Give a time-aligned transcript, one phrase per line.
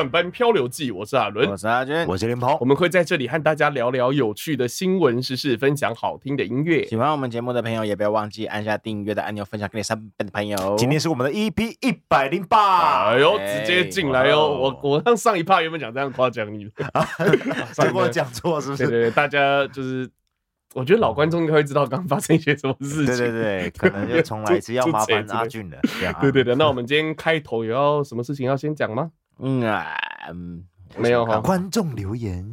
[0.00, 2.56] 后段班漂流记，我是阿伦，我是阿娟，我是林鹏。
[2.58, 6.86] 我们会在这里和大家聊聊有趣的新闻时事，分享好听的音乐。
[6.86, 10.74] 喜欢我们节目的朋友，也不要忘记按下订阅的按钮，分享给你身边的朋友。
[10.78, 14.48] 今天是我们的 EP 一百零八，哎呦，直接进来哦！
[14.48, 16.66] 我我上上一趴原本讲这样夸奖你，
[17.76, 18.86] 结果讲错是不是？
[18.86, 20.08] 对对对，大家就是，
[20.72, 23.16] 我觉得老观众应该会知道刚刚发生一些什么事情。
[23.18, 25.76] 对对对，可能就重来一次， 要麻烦阿俊了。
[26.22, 29.10] 对对对，那我们今天开头有要什么事情要先讲吗？
[29.42, 29.96] 嗯啊，
[30.30, 30.64] 嗯，
[30.96, 31.40] 没有哈。
[31.40, 32.44] 观众留言，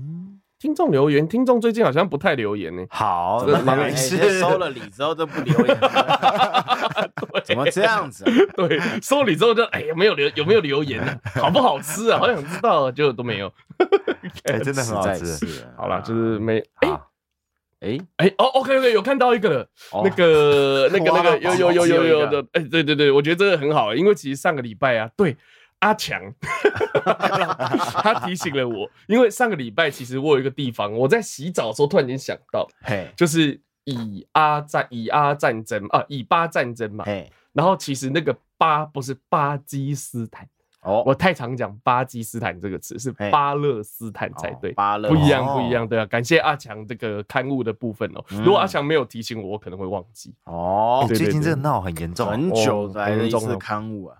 [0.59, 2.83] 听众留言，听众最近好像不太留言呢。
[2.89, 7.09] 好，没事，收了礼之后就不留言了。
[7.43, 8.23] 怎么这样子？
[8.55, 11.15] 对，收礼之后就哎呀，没有留，有没有留言呢？
[11.35, 12.19] 好不好吃啊？
[12.19, 13.51] 好想知道，结果都没有。
[14.45, 15.65] 哎，真的很好吃。
[15.75, 16.89] 好了，就是没哎。
[17.79, 19.69] 哎哎哦，OK OK，有看到一个了，
[20.03, 25.37] 那个那个那个有有有有有的，哎对对对，我觉得这个很好，因为其实上个礼拜啊，对
[25.79, 26.21] 阿强，
[28.01, 40.47] 他提醒了我，因为上个礼拜其实我有一个地方，我在洗澡的时候突然间想到，嘿，就是以阿战以阿战争啊，以巴战争嘛，嘿，然后其实那个巴不是巴基斯坦。
[40.83, 48.23] 哦，我太常讲巴基斯坦这个词，是巴勒斯坦才对，巴勒不一样不一样，对啊，感谢阿强这个刊物的部分哦。
[48.29, 50.33] 如果阿强没有提醒我，我可能会忘记。
[50.45, 54.17] 哦，最近这个闹很严重，很久来的一次刊物啊。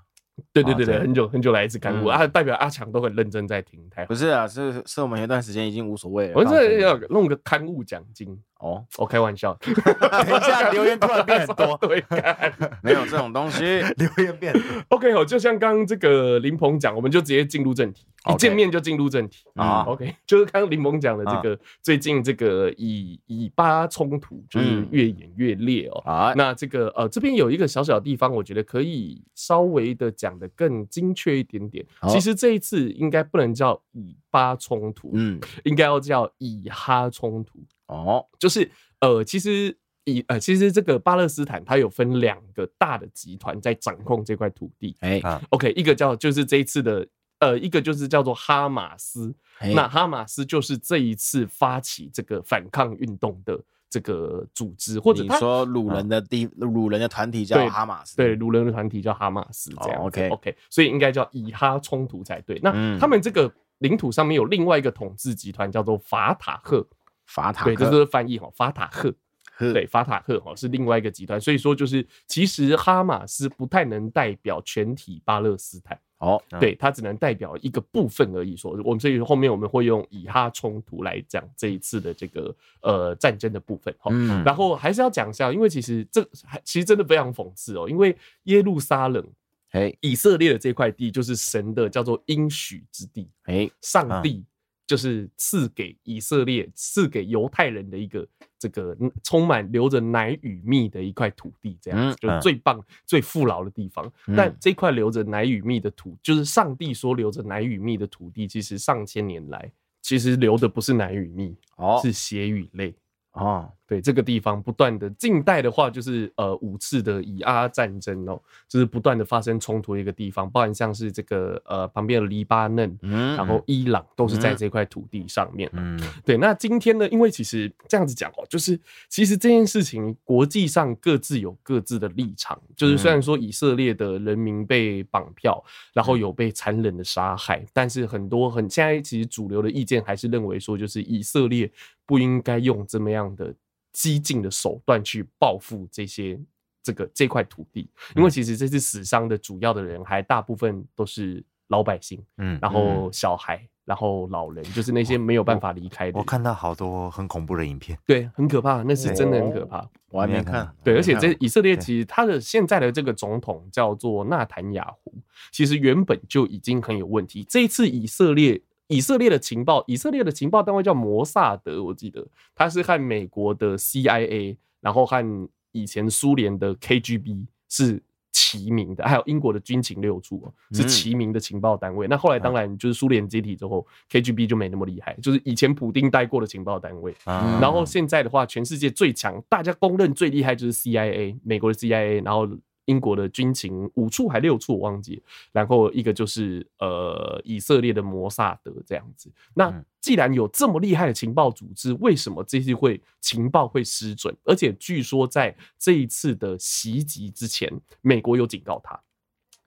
[0.54, 3.80] 对对对对，很久很久来一次刊物啊，代表阿强都很认真在听。
[3.90, 6.34] 台不是啊，是是我们有一段时间已经无所谓了。
[6.36, 8.40] 我们这要弄个刊物奖金。
[8.60, 9.56] 哦，我开玩笑。
[9.62, 12.04] 等一下，留言突然变很多， 对，
[12.82, 13.64] 没有这种东西，
[13.98, 14.54] 留言变。
[14.90, 19.84] OK，好，就像刚刚这个林鹏讲，我们就直接进入正题，一见面就进入正题啊。
[19.88, 26.02] OK，就是刚刚林鹏讲的这个最近这个以以巴冲突就是越演越烈哦。
[26.06, 31.86] 啊，那这个呃这边有一个小小的地方，我觉得可以稍微的讲的更精确一点点。
[32.10, 37.60] 其实这一次应该不能叫以巴冲突，嗯，应该要叫以哈冲突。
[37.88, 44.96] 哦，就是呃，其实以呃，其实这个巴勒斯坦它有分两个大的集团在掌控这块土地。
[45.00, 47.08] 哎，OK，一个叫就是这一次的
[47.40, 49.34] 呃，一个就是叫做哈马斯。
[49.74, 53.60] 那哈马斯就是这一次发起这个反抗运动的
[53.90, 60.04] 这个组织，或者你说鲁人的地掳人的团体叫哈马斯，对，鲁人的团体叫哈马斯这样。
[60.04, 62.60] OK OK，所以应该叫以哈冲突才对。
[62.62, 66.86] 那他们这个领土上面有另外一个统治集团叫做法塔赫。
[67.28, 69.14] 法塔对，这是翻译哈，法塔赫，
[69.60, 78.56] 对，法塔赫哈是另外一个集团，所以说就是其实哈马斯不太能代表全体巴勒斯坦哦，对，它只能代表一个部分而已。
[78.56, 84.12] 说我们所以后面我们会用以哈冲突来讲这一次的这个呃战争的部分哈，
[84.44, 86.28] 然后还是要讲一下，因为其实这
[86.64, 89.24] 其实真的非常讽刺哦，因为耶路撒冷，
[89.72, 94.46] 哎，以色列的这块地就是神的叫做应许之地，哎，上帝。
[94.88, 98.26] 就是赐给以色列、赐给犹太人的一个
[98.58, 104.12] 这个充满流着奶与蜜的一块土地，这样子就是最棒、最富饶的地方。
[104.36, 109.70] 但这块流着奶与蜜的土，就是上帝说流着奶与蜜的土地，其实上千年来
[110.02, 111.54] 其实流的不是奶与蜜，
[112.02, 112.96] 是血与泪。
[113.38, 125.70] 哦，对，这个地方不断的近代的话，就是呃五次的以阿战争哦，就是不断的发生冲突的一个地方，包含像是这个呃旁边的黎巴嫩，嗯，然后伊朗都是在这块土地上面。
[125.74, 126.36] 嗯，对。
[126.38, 141.72] 那今天呢，因为其实这样子讲哦，就是其实这件事情国际上各自有各自的立场，就是虽然说以色列的人民被绑票，然后有被残忍的杀害，但是很多很现在其实主流的意见还是认为说，就是以色列。
[142.08, 143.54] 不应该用这么样的
[143.92, 146.40] 激进的手段去报复这些
[146.82, 156.18] 这个这块土地，因为其实这次死伤的主要的人还大部分都是老百姓，嗯，然后小孩，然后老人，就是那些没有办法离开的。
[156.18, 159.86] 我看到好多很恐怖的影片，对，很可怕，那是真的很可怕。
[160.10, 165.14] 我还没看，对，而且这以色列其实他的现在的这个总统叫做纳坦雅胡，
[165.52, 167.44] 其实原本就已经很有问题。
[167.44, 168.62] 这一次以色列。
[168.88, 172.26] 以色列的情报，以色列的情报单位叫摩萨德，我记得
[172.56, 178.02] 他是和美国的 CIA，然后和以前苏联的 KGB 是
[178.32, 182.08] 齐名的，还有英国的军情六处是齐名的情报单位。
[182.08, 187.14] 那后来当然就是苏联解体之后，KGB 就没那么厉害，就是以前普丁待过的情报单位。
[187.26, 192.48] 然后现在的话，全世界最强，大家公认最厉害就是 CIA，美国的 CIA，然后。
[192.88, 195.24] 英国的军情五处还六处我忘记，
[195.54, 199.32] 然后一个就是呃以色列的摩萨德这样子。
[199.54, 204.36] 那既然有这么厉害的情报组织，为什么这次会情报会失准？
[204.44, 209.00] 而且据说在这一次的袭击之前，美国有警告他，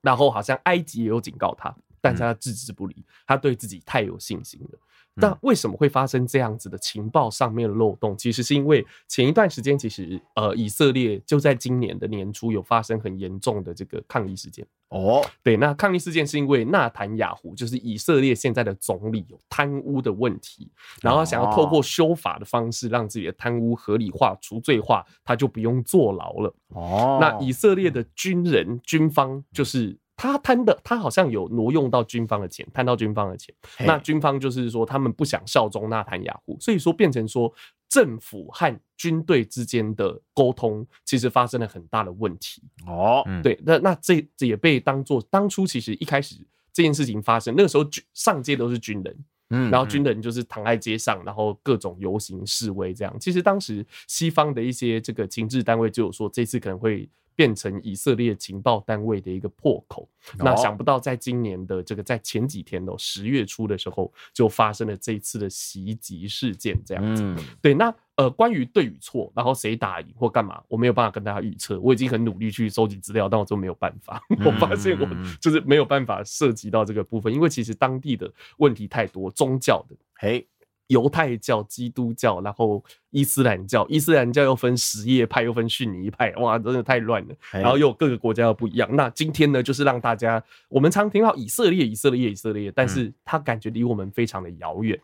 [0.01, 1.75] 然后好像埃及也有警告他。
[2.03, 4.79] 但是他置之不理，他对自己太有信心了。
[5.21, 8.17] 但为什么会发生这样子的情报上面的漏洞？
[8.17, 14.65] 其实是因为前一段时间，其实呃，以色列就在今年的年初有发生很严重的这个抗议事件。
[14.89, 20.69] 哦，对，那抗议事件是因为纳坦雅胡，就是以色列现在的总理有贪污的问题，
[21.01, 26.53] 然后想要透过修法的方式让自己的贪污合理化、除罪化，他就不用坐牢了。
[26.69, 29.97] 哦，那以色列的军人军方就是。
[30.21, 33.51] 他贪的，他好像有挪用到军方的钱，贪到军方的钱。
[33.79, 37.51] 那军方就是说，他们不想效忠纳坦雅胡，所以说变成说，
[37.89, 42.61] 政府和军队之间的沟通其实发生了很大的问题。
[42.85, 46.35] 哦，对，那那这这也被当做当初其实一开始
[46.71, 47.83] 这件事情发生，那个时候
[48.13, 53.17] 上街都是军人，嗯，然后军人就是躺在街上，然后各种游行示威这样。
[53.19, 57.09] 其实当时西方的一些这个情治单位就有说，这次可能会。
[57.35, 60.07] 变成以色列情报单位的一个破口，
[60.37, 67.35] 那想不到在今年的这个在前几天哦，十月初的时候就发生了这一次的袭击事件，这样子。
[67.61, 71.79] 对，那呃，关于对与错，然后谁打赢或干嘛，我没有办法跟大家预测。
[71.79, 74.21] 我已经很努力去收集资料，但我都没有办法。
[74.45, 75.07] 我发现我
[75.39, 80.47] 就是没有办法涉及到这个部分，因为其实当地的问题太多，宗教的，嘿。
[80.91, 87.35] 犹太教、基督教，然后伊斯兰教，伊斯兰教又分什叶派，又分逊尼派，哇，真的太乱了。
[87.51, 88.93] 然后又各个国家又不一样。
[88.93, 94.99] 那今天呢，就是让大家，我们常听到以色列、以色列、以色列，但是它感觉离我们非常的遥远，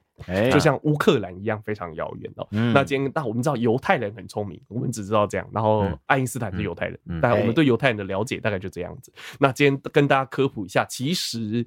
[0.51, 2.45] 就像乌克兰一样非常遥远哦。
[2.51, 5.49] 那今天，那我们知道犹太人很聪明，我们只知道这样。
[5.53, 9.13] 然后爱因斯坦是犹太人，但我们对犹太人的了解大概就这样子。
[9.39, 11.65] 那今天跟大家科普一下，其实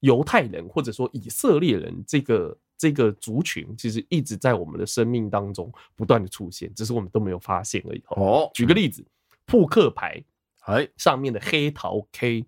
[0.00, 2.58] 犹太人或者说以色列人这个。
[2.76, 8.02] 这个族群其实一直在我们的生命当中不断的出现，只是我们都没有发现而已。
[8.08, 9.04] 哦，举个例子，
[9.46, 10.22] 扑克牌
[10.60, 12.44] 哎上面的黑桃 K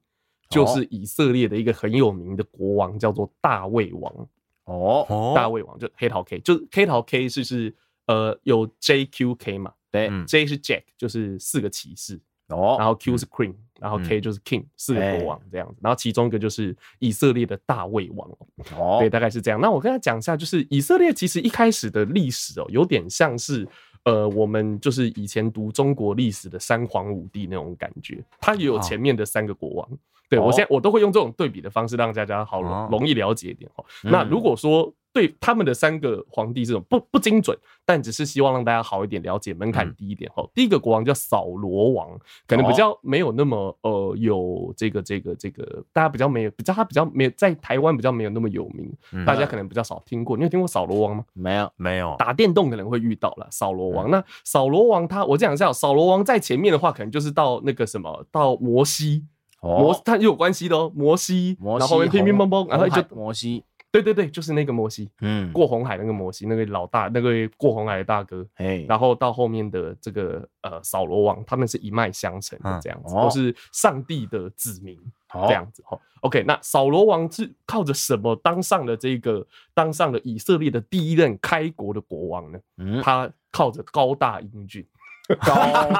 [0.48, 4.28] 就是以色列的一个很有名的国王，叫做大卫王。
[4.64, 7.74] 哦，大卫王就黑桃 K，就黑桃 K 是是
[8.06, 9.72] 呃有 JQK 嘛？
[9.90, 12.20] 对，J 是 Jack，就是四个骑士。
[12.48, 18.28] 哦，然后 Q 是 Queen，然后 K 就是 King，四个国王这样子，然后其中一个就是以色列的大卫王
[18.76, 19.60] 哦，对，大概是这样。
[19.60, 23.66] 那我跟他讲一下，就是以色列其实一开始的历史哦，有点像是
[24.04, 29.88] 呃，我们就是以前读中国历史的三皇五帝那种感觉，它也有前面的三个国王。
[30.28, 33.84] 对我现在我都会用这种对比的方式让大家好容易了解一点哦。
[34.02, 34.92] 那如果说。
[35.14, 37.56] 对他们的三个皇帝这种不不精准，
[37.86, 40.42] 但只是希望让大家好一点了解，门槛低一点哈。
[40.42, 42.10] 嗯、第一个国王叫扫罗王，
[42.48, 50.36] 可能比较没有那么呃有这个这个这个，大家比较没有比较他比较没有在台湾比较没有那么有名，嗯、大家可能比较少听过。
[50.36, 51.24] 你有听过扫罗王吗？
[51.32, 54.08] 没有没有，打电动可能会遇到了扫罗王。
[54.08, 59.24] 嗯、那扫罗王他我讲一下，扫罗王在前面的话，可能就是到那个什么到摩西，
[59.60, 63.62] 哦、摩他有关系的哦，摩西，摩西然后乒乒乓乓，然后就摩西。
[63.94, 74.98] 对对对，就是那个摩西，嗯，过红海那个摩西，那个老大，那个过红海的大哥，哎，然后到后面的这个呃扫罗王，他们是一脉相承的这样子，都是上帝的子民
[75.30, 75.96] 这样子哈。
[76.22, 82.58] OK，那扫罗王是靠着什么当上了这个当上了以色列的第一任开国的国王呢？
[82.78, 84.84] 嗯，他靠着高大英俊。
[85.40, 85.54] 高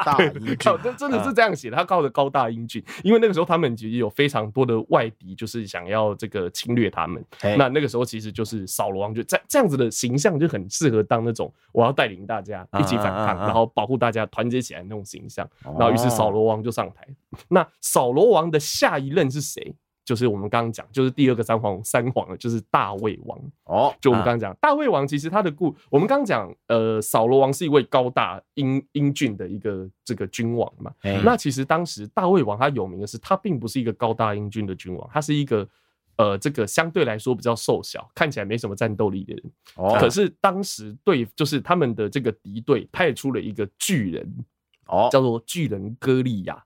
[0.04, 1.76] 大英俊，这真的是这样写的。
[1.76, 7.24] 他靠着高大英俊，因为那个时候他们其实有非常多的外敌，就是想要这个侵略他们。
[7.56, 15.48] 那那个时候其实就是扫罗王就这这样子的形象就很适合当那种我要带领大家一起反抗，然后保护大家团结起来那种形象。
[15.62, 17.06] 然后于是扫罗王就上台。
[17.48, 19.74] 那扫罗王的下一任是谁？
[20.04, 23.94] 就是我们刚刚讲，就是第二个三皇三皇，就是大卫王哦。
[24.00, 30.92] 就我们刚刚讲，大卫王其实他的故，我们刚刚讲，呃，扫罗王是一位高大英英俊的一个这个君王嘛。
[31.24, 35.66] 那其实当时大卫王他有名的是，他并不是一个高大英俊的君王，他是一个
[36.16, 39.42] 呃，这个相对来说比较瘦小，看起来没什么战斗力的人。
[39.76, 39.96] 哦。
[39.98, 44.44] 可是当时对，就是他们的这个敌对派出了一个巨人，
[44.86, 46.62] 哦，叫做巨人歌利亚。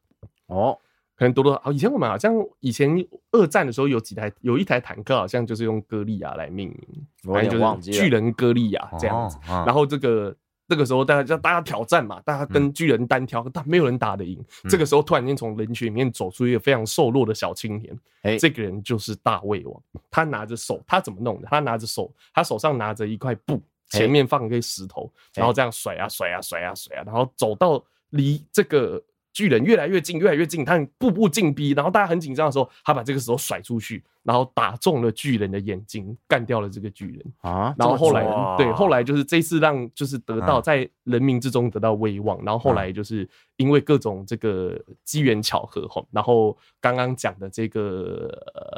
[0.49, 0.77] 哦。
[1.19, 9.37] 可能多多好，以前我们好像以前二战的时候有几台，有一台坦克好像就是用歌利亚来命名，我有点忘记了，巨人歌利亚这样子。
[9.45, 10.33] 然后这个
[10.69, 14.41] 那个时候大家叫大家挑战嘛，大家跟巨人单挑，但没有人打得赢。
[14.69, 19.83] 这个时候突然间从人群里面走出一个非常瘦弱的小青年，这个人就是大胃王。
[20.13, 21.49] 他拿着手，他怎么弄的？
[21.51, 29.03] 他拿着手，他手上拿着一块布，前面放一个石头，然后这样甩啊甩啊甩啊甩啊，然后走到离这个。
[29.39, 37.73] 巨人越来越近，越来越近，他步步进逼，然后大家很紧张的时候，他把这个时候甩出去，然后打中了巨人的眼睛，干掉了这个巨人啊。
[37.79, 38.27] 然后后来，
[38.57, 43.29] 对，后来就是这次让就是得到在人民之中得到威望，然后后来就是
[43.59, 48.29] 因为各种这个机缘巧合哈，然后刚刚讲的这个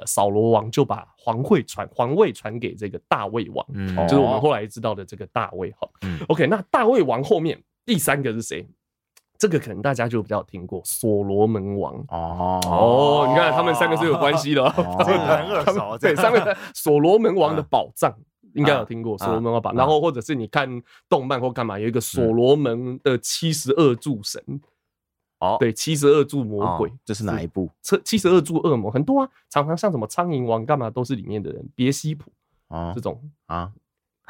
[0.06, 5.88] 扫罗王就把皇位传皇位传给这个大卫王，嗯，就是我们后来知道的这个大卫哈。
[6.28, 8.68] OK，那大卫王后面第三个是谁？
[9.40, 11.94] 这个可能大家就比较听过所罗门王。
[12.08, 15.96] 哦哦，你看他们三个是有关系的， 这个很耳熟。
[15.98, 18.14] 对，三个 所罗门王的宝藏
[18.52, 20.68] 应该有听过所罗门王宝，然后或者是你看
[21.08, 24.42] 动漫或干嘛，有一个所罗门的七十二柱神
[25.38, 27.70] 哦，对，七十二柱魔鬼，这是哪一部？
[28.04, 32.26] 七十二柱恶魔很多啊，常常像什么苍蝇王干嘛都是里面的人，别西卜
[32.68, 33.72] 啊这种啊。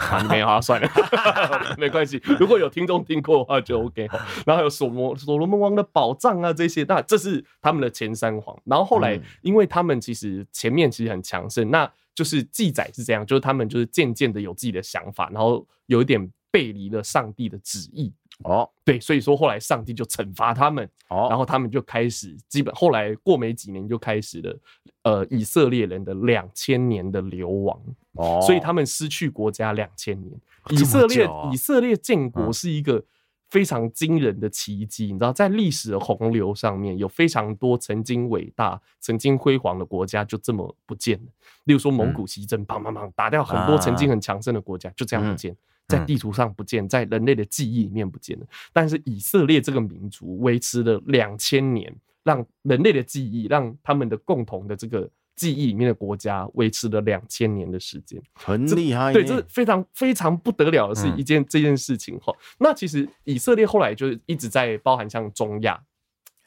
[0.01, 0.89] 啊，没有啊，算了，
[1.77, 2.21] 没关系。
[2.39, 4.09] 如果有听众听过的话，就 OK。
[4.47, 8.59] 然后还有所罗所罗门王的宝藏啊，这些，那这是他们的前三皇。
[8.65, 18.13] 然后后来，因为他们其实前面其实很强盛，那就是记载是这样，就是他们就是渐渐的有自己的想法，然后有一点背离了上帝的旨意。
[18.45, 24.59] 哦，对，所以说后来上帝就惩罚他们，哦，然后他们就开始基本后来过没几年就开始了，
[25.03, 27.79] 呃，以色列人的两千年的流亡，
[28.13, 30.33] 哦，所以他们失去国家两千年。
[30.71, 33.03] 以色列以色列建国是一个
[33.51, 41.27] 非常惊人的奇迹，你知道，在历史的洪流上面有非常多曾经伟大、曾经辉煌的国家就这么不见了。
[41.65, 45.57] 例如说蒙古西征，砰砰砰，打掉很多曾经很强盛的国家，就这样不见。
[45.91, 48.47] 在地图上不见，在人类的记忆里面不见了。
[48.73, 59.13] 但是以色列这个民族维持了两千年，让人类的记忆，让他们的共同的这个记忆里面的国家维持了两千年的时间，很厉害。
[59.13, 62.33] 对，这是非常非常不得了的是一件这件事情哈。
[62.59, 65.83] 那其实以色列后来就是一直在包含像中亚，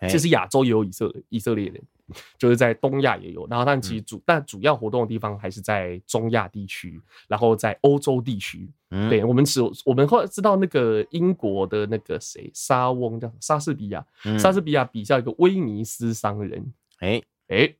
[0.10, 1.82] 其实亚洲也有以色以色列人。
[2.38, 8.70] 就是在东亚也有，然后但其实主但主要活动的地方还是在中亚地区，然后在欧洲地区。
[8.92, 14.06] 嗯，对，我们只我们后来知道那个英国的那个谁莎翁叫莎士比亚，
[14.38, 16.74] 莎士比亚笔下一个威尼斯商人。
[17.00, 17.74] 哎哎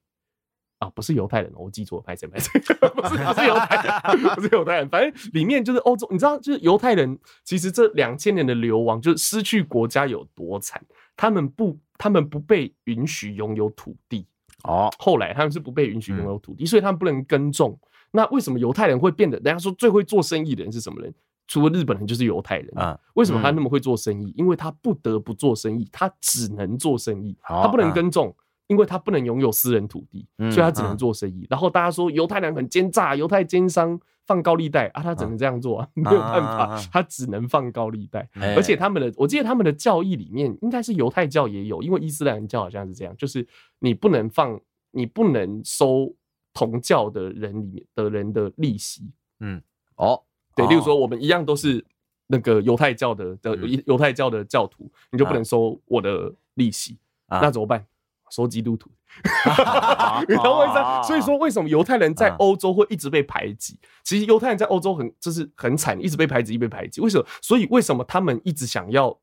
[0.84, 10.84] 啊，不是犹太人，我记错了，拍谁拍谁，不是不是犹太人，不是犹太人，反正里面就是欧洲，你知道，就是犹太人，其实这两千年的流亡，就是失去国家有多惨，
[11.16, 11.80] 他们不。
[11.96, 14.26] 他们不被允许拥有土地
[14.64, 17.80] 哦，后来他们是不被允许拥有土地，所以他们不能耕种。
[18.12, 19.38] 那为什么犹太人会变得？
[19.38, 21.14] 人家说最会做生意的人是什么人？
[21.48, 23.00] 除了日本人，就是犹太人啊。
[23.14, 24.34] 为什么他那么会做生意？
[24.36, 28.36] 因为他不得不做生意，他只能做生意，他不能耕种。
[28.68, 31.46] 因为他不能拥有私人土地，所以他只能做生意。
[31.50, 38.28] 然后大家说犹太人很奸诈，犹太奸商放高利贷啊，他只能这样做啊，没有办法，他只能放高利贷。
[38.56, 43.46] 而且他们的，我记得他们的教义里面应该是犹太教也有，因为伊斯兰教好像是这样，就是
[43.80, 44.60] 你不能放，
[44.92, 46.14] 你不能收
[46.54, 49.12] 同教的人里面的人的利息。
[49.42, 49.62] 嗯，
[49.98, 50.24] 哦，
[50.56, 51.84] 对，例如说我们一样都是
[52.28, 57.86] 那个犹太教的的犹太教的教徒，你就不能收我的利息，那怎么办？
[58.34, 58.90] 说基督徒，
[60.28, 61.08] 你懂我意思？
[61.08, 63.80] 所以说，为什么犹太人在欧洲会一直被排挤？
[64.04, 67.00] 其实犹太人在欧洲很就是很惨，一直被排挤，一直被排挤。
[67.00, 67.24] 为什么？
[67.44, 69.16] 所以为什么他们一直想要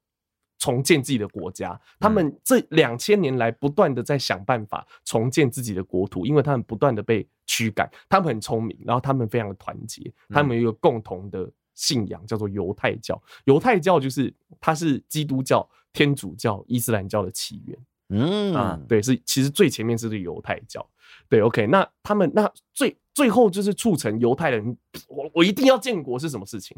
[0.61, 1.77] 重建自己的国家？
[1.99, 7.91] 他们这两千年来不断的在想办法重建自己的国土，因为他们不断的被驱赶。
[8.09, 13.21] 他们很聪明，然后他们非常的团结，他们有一个共同的信仰叫做犹太教。
[13.47, 17.77] 犹太教就是它是基督教、天主教、伊斯兰教的起源。
[18.11, 20.87] 嗯啊，对，是其实最前面是对犹太教，
[21.29, 24.77] 对，OK，那他们那最最后就是促成犹太人，
[25.09, 26.77] 我我一定要建国是什么事情？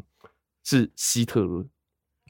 [0.63, 1.67] 是希特勒。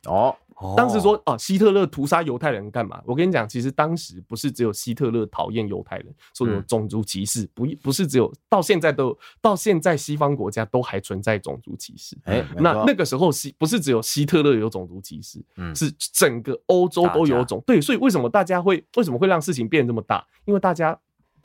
[0.06, 0.36] 哦，
[0.78, 3.02] 当时说哦，希特勒屠杀犹太人干嘛？
[3.06, 12.18] 我跟你讲，其实当时不是只有希特勒讨厌犹太人，说有种族歧视，不不是只有到现在都到现在西方国家都还存在种族歧视。
[12.26, 15.44] 哎，那那个时候希不是只有希特勒有种族歧视，
[15.76, 17.62] 是整个欧洲都有种。
[17.66, 20.26] 对，所以为什么大家会为什么会让事情变得这么大？
[20.46, 21.00] 因为大家。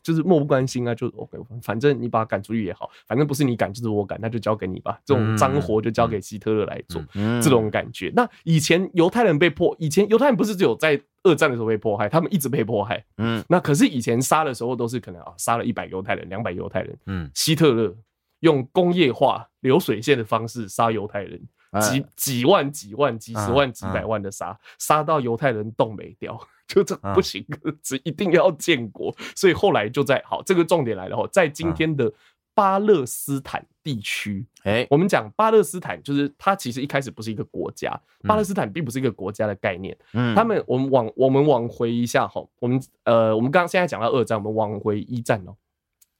[0.09, 4.99] 就是漠不关心啊，就 OK，反正你把他赶出去也好，反正不是你赶就是我赶，那就交给你吧。
[5.05, 7.03] 这种脏活就交给希特勒来做，
[7.43, 8.11] 这种感觉。
[8.17, 13.05] 那以前犹太人被迫，以前犹太人不是只有在二战的时候被迫害，他们一直被迫害。
[13.19, 16.99] 嗯，那可是以前杀的时候都是可能啊，杀了一百犹太人、两百犹太人。
[17.05, 17.95] 嗯，希特勒
[18.41, 21.39] 用工业化流水线的方式杀犹太人，
[21.81, 26.39] 几几万、几万、几十万、几百万的杀，杀到犹太人冻没掉。
[26.69, 27.43] 就这不行，
[27.83, 32.13] 只一定要建国，所以后来就在好这个重点来了哈，在今天的
[32.53, 34.45] 巴勒斯坦地区。
[34.65, 39.97] 哎，我们讲巴勒斯坦，就是它其实一开始不是一个国家，巴勒斯坦并不是一个国家的概念。
[40.13, 45.57] 嗯，他们，我们往我们往回一下哈，我们呃，我们刚刚现在讲到二战，我们往回一战哦，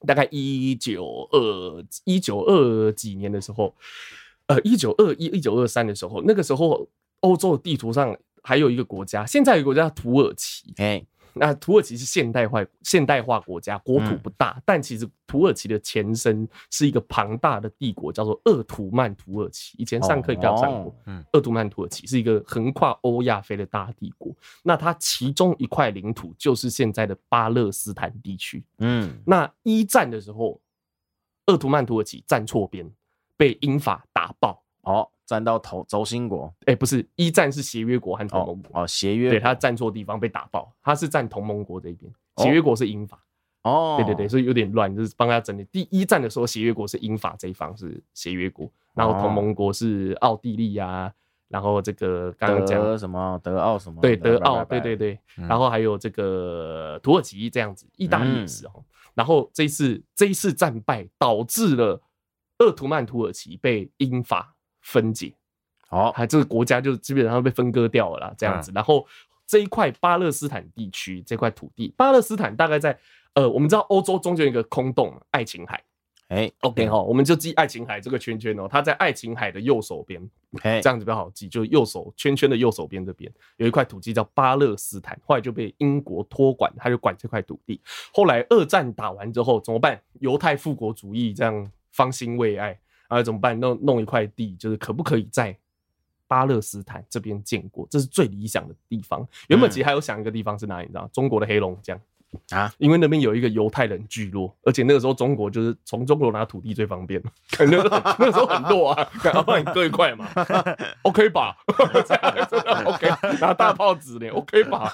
[0.07, 3.75] 大概一九二一九二几年的时候，
[4.49, 6.87] 呃，一九二一一九二三的时候，那个时候
[7.21, 10.75] 欧洲的地图上还有一个国家，现在有一个国家土耳其。
[10.77, 11.07] 哎。
[11.35, 19.77] 那土耳其是现代化现代化国家，国土不大，嗯、但其实土耳其的前身是一个庞大的帝国，叫做鄂图曼土耳其。
[19.79, 24.35] 以前上课应该有上过，嗯，鄂图曼土耳其是一个横跨欧亚非的大帝国。
[24.65, 28.65] 那它其中一块领土就是现在的巴勒斯坦地区。
[28.79, 30.61] 嗯，那一战的时候，
[31.47, 32.91] 鄂图曼土耳其站错边，
[33.39, 34.63] 被英法打爆。
[34.83, 35.09] 哦。
[35.29, 38.81] 站到头轴心国，哎，不是一战是协约国和同盟国。
[38.81, 43.23] 哦，协约对他站错地方被打爆，他是站同盟国这一边，协约国是英法。
[43.63, 45.67] 哦，对对对，所以有点乱，就是帮他整理。
[45.71, 51.13] 第一战的时候，协约国是英法这一方是协约国，然后同盟国是奥地利呀，
[51.49, 62.01] 然后这个刚刚讲什么德奥什么，对德奥，对对对，然后还有这个土耳其这样子，意大利也是哦，然后这一次这一次战败导致了
[62.59, 64.55] 鄂图曼土耳其被英法。
[64.81, 65.35] 分解，
[65.89, 68.73] 好，还这个国家就基本上被分割掉了啦，这样子。
[68.75, 69.07] 然后
[69.47, 72.99] 这一块巴勒斯坦地区这块土地，巴勒斯坦大概在
[73.35, 75.83] 呃，我们知道欧洲中间有一个空洞，爱琴海。
[76.29, 80.27] 哎，OK 哈，我们就记爱琴海这个圈圈哦，它在爱琴海的右手边，
[80.81, 87.81] 这样子比较好记，就右手圈圈的右手边这边有一块土地叫巴勒斯坦，后来就被英国托管，他就管这块土地。
[88.15, 90.01] 后来二战打完之后怎么办？
[90.21, 92.79] 犹太复国主义这样方兴未艾。
[93.09, 93.59] 啊，怎么办？
[93.59, 95.57] 弄弄一块地，就是可不可以在
[96.27, 97.89] 巴勒斯坦这边建国？
[97.91, 99.27] 这是最理想的地方。
[99.47, 100.87] 原本其实还有想一个地方是哪里？
[100.89, 101.09] 你知道？
[101.11, 101.99] 中国的黑龙江
[102.51, 107.19] 啊，因为那边有一个犹太人聚落，而且那个时候中国就是从中国拿土地最方便。
[107.59, 110.29] 那那个时候很弱啊，要不然你割一块嘛，
[111.01, 111.57] OK 吧？
[112.85, 113.09] OK，
[113.41, 114.93] 拿大炮子呢，OK 吧？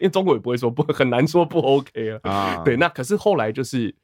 [0.00, 2.60] 为中国也不会说不，很难说不 OK 啊。
[2.64, 3.94] 对，那可是后来就是。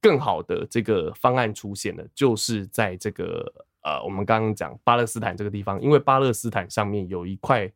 [0.00, 7.70] 更好的这个方案出现了，就是在这个呃，我们刚刚讲巴勒斯坦这个地方，因为巴勒斯坦上面有一块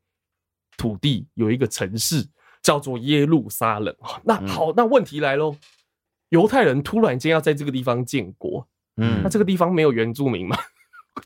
[0.76, 2.26] 土地，有一个城市
[2.62, 3.94] 叫做耶路撒冷。
[4.22, 5.54] 那好，那问题来喽，
[6.30, 10.56] 犹太人突然间要在这个地方建国，嗯，那这个地方没有原住民吗？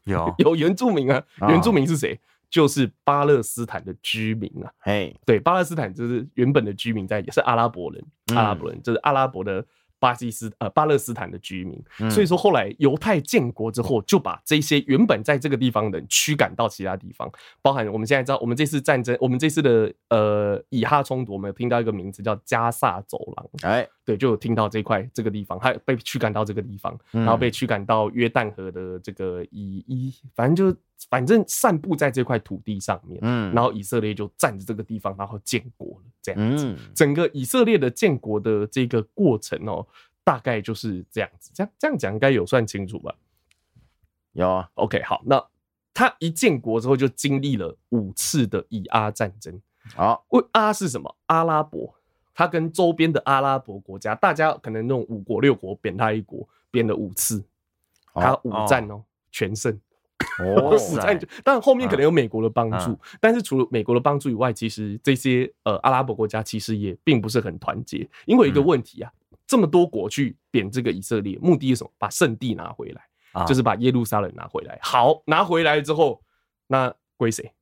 [0.04, 2.18] 有， 有原住民啊，原住民是谁？
[2.50, 4.72] 就是巴勒斯坦的居民啊。
[4.78, 9.64] 嘿，对，巴勒斯坦就是原本的居民在，也是阿拉伯人，阿拉伯人就是阿拉伯的。
[9.98, 17.30] 巴基斯呃巴勒斯坦的居民，所以说后来犹太建国之后，就把这些原本在这个地方的人驱赶到其他地方，
[17.60, 36.04] 包含我们现在知道，我们这次战争，我们这次的呃以哈冲突，我们有听到一个名字叫加萨走廊，哎，对，就有听到这块这个地方，他被驱赶到这个地方，然后被驱赶到约旦河的这个以一，反正就反正散布在这块土地上面，嗯，然后以色列就占着这个地方，然后建国了。
[36.22, 39.86] 这样子，整个以色列的建国的这个过程哦，
[40.24, 41.50] 大概就是这样子。
[41.52, 43.14] 这样这样讲应该有算清楚吧？
[44.32, 44.70] 有啊。
[44.76, 45.44] OK，好，那
[45.92, 49.60] 他一建国之后，就经历了五次的以阿战争。
[49.94, 51.14] 好，为阿是什么？
[51.26, 51.94] 阿拉伯，
[52.38, 57.42] 他跟周边的阿拉伯国家，大家可能那种五国六国贬他一国，贬了五次，
[58.14, 59.76] 他五战哦，全胜。
[60.38, 60.72] 哦，
[61.42, 69.10] 但后面可能有美国的帮助，但是除了美国的帮助以外，其实这些呃阿拉伯国家其实也并不是很团结，因为一个问题啊，
[69.44, 71.90] 这么多国去贬这个以色列，目的是什么？
[71.98, 74.78] 把圣地拿回来，就是把耶路撒冷拿回来。
[74.80, 76.22] 好，拿回来之后，
[76.68, 77.52] 那归谁？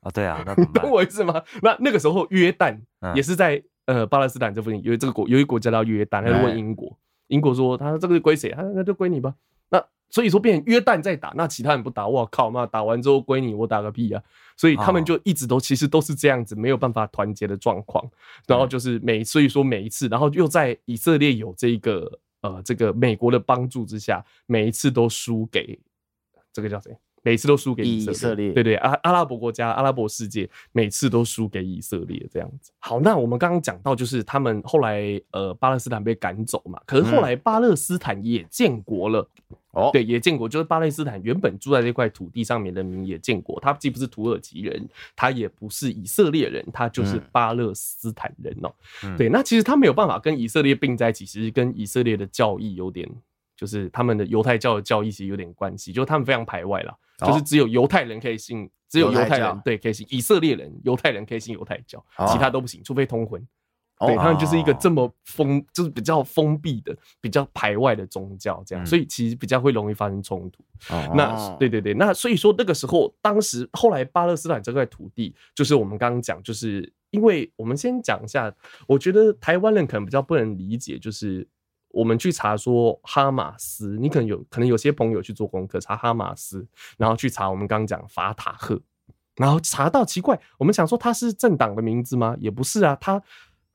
[0.00, 1.42] 啊，对啊，那 懂我意思吗？
[1.62, 2.78] 那那个时候约旦
[3.14, 3.62] 也是在
[3.94, 8.50] 呃巴勒斯坦这附近，因为这个国有一个国家叫约旦，他就问英国，英国说他这个归谁？
[8.50, 9.34] 他说那就归你吧。
[9.68, 14.22] 那所以说，变成约旦在打，那其他人不打，我靠，那打完之后归你，我打个屁啊！
[14.56, 18.04] 所以他们就一直都其实都是这样子，没有办法团结的状况。
[18.46, 25.78] 然后就是每，所以说每一次，然后又在以色列有这个呃这个美国的帮助之下，每一次都输给
[26.52, 26.96] 这个叫谁？
[27.22, 32.72] 每次都输给以色列，对对，阿阿拉伯国家、阿拉伯世界，每次都输给以色列这样子。
[32.78, 39.28] 好，那我们刚刚讲到，就是他们后来呃巴勒斯坦被赶走嘛，可是后来巴勒斯坦也建国了。
[39.72, 43.60] 哦，对，也建国，就是巴勒斯坦原本住在这块土地上面的民也建国。
[43.60, 48.72] 他既不是土耳其人，他也不是以色列人，他就是巴勒斯坦人哦。
[49.16, 53.08] 对，那其实他没有办法跟以色列并在一起，其实跟以色列的教义有点，
[53.56, 56.92] 就是他们的犹太教的教义其实有点关系，就他们非常排外啦。
[57.26, 63.46] 就是只有犹太人可以信，只有犹太人对可以信以色列人，犹太人可以信犹太教，其他都不行，除非通婚。
[64.06, 70.64] 对，他们就是一个这么封，就是比较封闭的、比较排外的宗教，这样，所以其实比较会容易发生冲突。
[71.14, 78.50] 那对对对，那所以说那个时候，当时后来巴勒斯坦这块土地，就是我们刚刚讲，就是因为我们先讲一下，
[78.86, 81.46] 我觉得台湾人可能比较不能理解，就是
[81.90, 88.80] 我们去查说哈马斯，你可能有可能有些朋友去做功课查哈马斯，然后去查我们刚刚讲法塔赫，
[89.36, 92.36] 然后查到奇怪，我们想说他是政党的名字吗？
[92.38, 93.22] 也不是啊，他。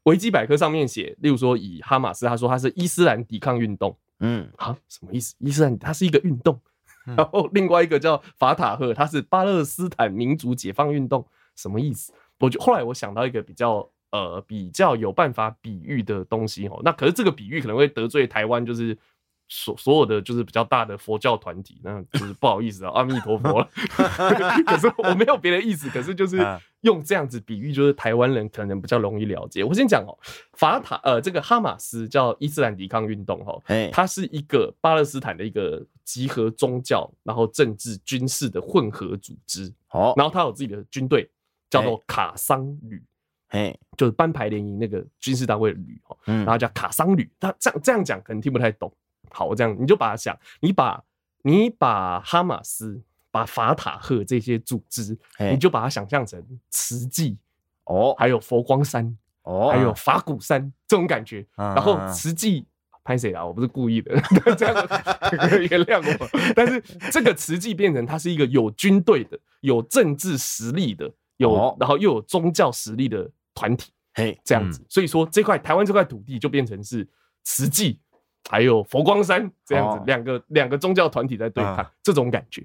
[0.03, 5.33] 维基百科上面写，例如说以哈马斯，他说他是伊斯兰抵抗运动，嗯，啊，什么意思？
[5.39, 6.61] 伊斯兰它是一个运动，
[7.17, 12.13] 然后另外一个叫法塔赫，它是巴勒斯坦民族解放运动，什么意思？
[12.37, 18.97] 我就后来我想到一个比较呃比较有办法比喻的东西哦，那可是这个比喻可能会得罪台湾，就是。
[19.47, 23.69] 所所有的就是比较大的佛教团体，那就是不好意思啊，阿弥陀佛了。
[24.65, 26.43] 可是我没有别的意思，可是就是
[26.81, 29.63] 用这样子比喻，就是台湾人可能比较容易了解。
[29.63, 30.17] 我先讲哦，
[30.53, 39.71] 法塔呃，这个哈马斯叫伊斯兰抵抗运动哈，它是一个巴勒斯坦的一个集合宗教、然后政治、军事的混合组织。
[39.91, 41.29] 哦，然后它有自己的军队，
[41.69, 42.99] 叫做卡桑旅，
[43.49, 47.29] 哎，就是班排联营那个军事单位的旅哈，然后叫卡桑旅。
[47.39, 48.91] 他这样这样讲可能听不太懂。
[49.29, 51.03] 好，这样你就把它想，你把
[51.41, 55.17] 你把哈马斯、把法塔赫这些组织，
[55.51, 57.37] 你就把它想象成慈济
[57.85, 61.45] 哦，还有佛光山哦，还有法鼓山这种感觉。
[61.55, 62.65] 然后慈济
[63.03, 63.45] 拍谁啦？
[63.45, 64.19] 我不是故意的，
[64.57, 64.75] 这样
[65.69, 66.53] 原谅我。
[66.55, 66.81] 但是
[67.11, 74.83] 这个慈济变成它是一个有军队的、有政治实力的、有然后又有宗教实力的团体，嘿，这样子。
[74.89, 77.07] 所以说这块台湾这块土地就变成是
[77.43, 77.99] 慈济。
[78.47, 82.63] 还有佛光山这样子，两个两个宗教团体在对抗，这种感觉，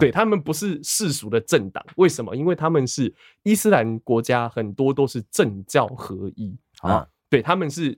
[0.00, 2.34] 对，他们不是世俗的政党，为什么？
[2.34, 7.96] 因为他们是伊斯兰国家，很多都是政教合一啊，对，他们是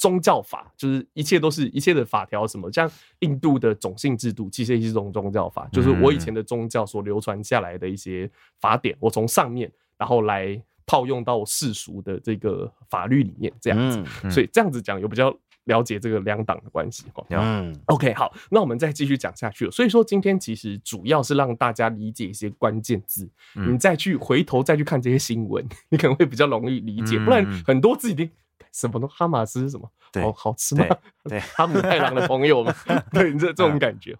[0.00, 15.36] 宗教法，就是一切都是一切的法条，什么像印度的种姓制度，其实也是一种宗教法，就是我以前的宗教所流传下来的一些法典，我从上面然后来套用到世俗的这个法律里面，这样子，所以这样子讲有比较。
[15.64, 19.70] 了解这个两党的关系，嗯，OK，好，那我们再继续讲下去了。
[19.70, 27.18] 所以说，今天其实主要是让大家理解一些关键字，你再去回头再去看这些新闻， 你可能会比较容易理解。
[27.20, 28.28] 不然很多字已经
[28.72, 29.90] 什么都哈马斯是什么，
[30.22, 30.86] 好好吃吗？
[31.24, 32.74] 对，哈姆太郎的朋友们，
[33.12, 34.16] 对，这这种感觉。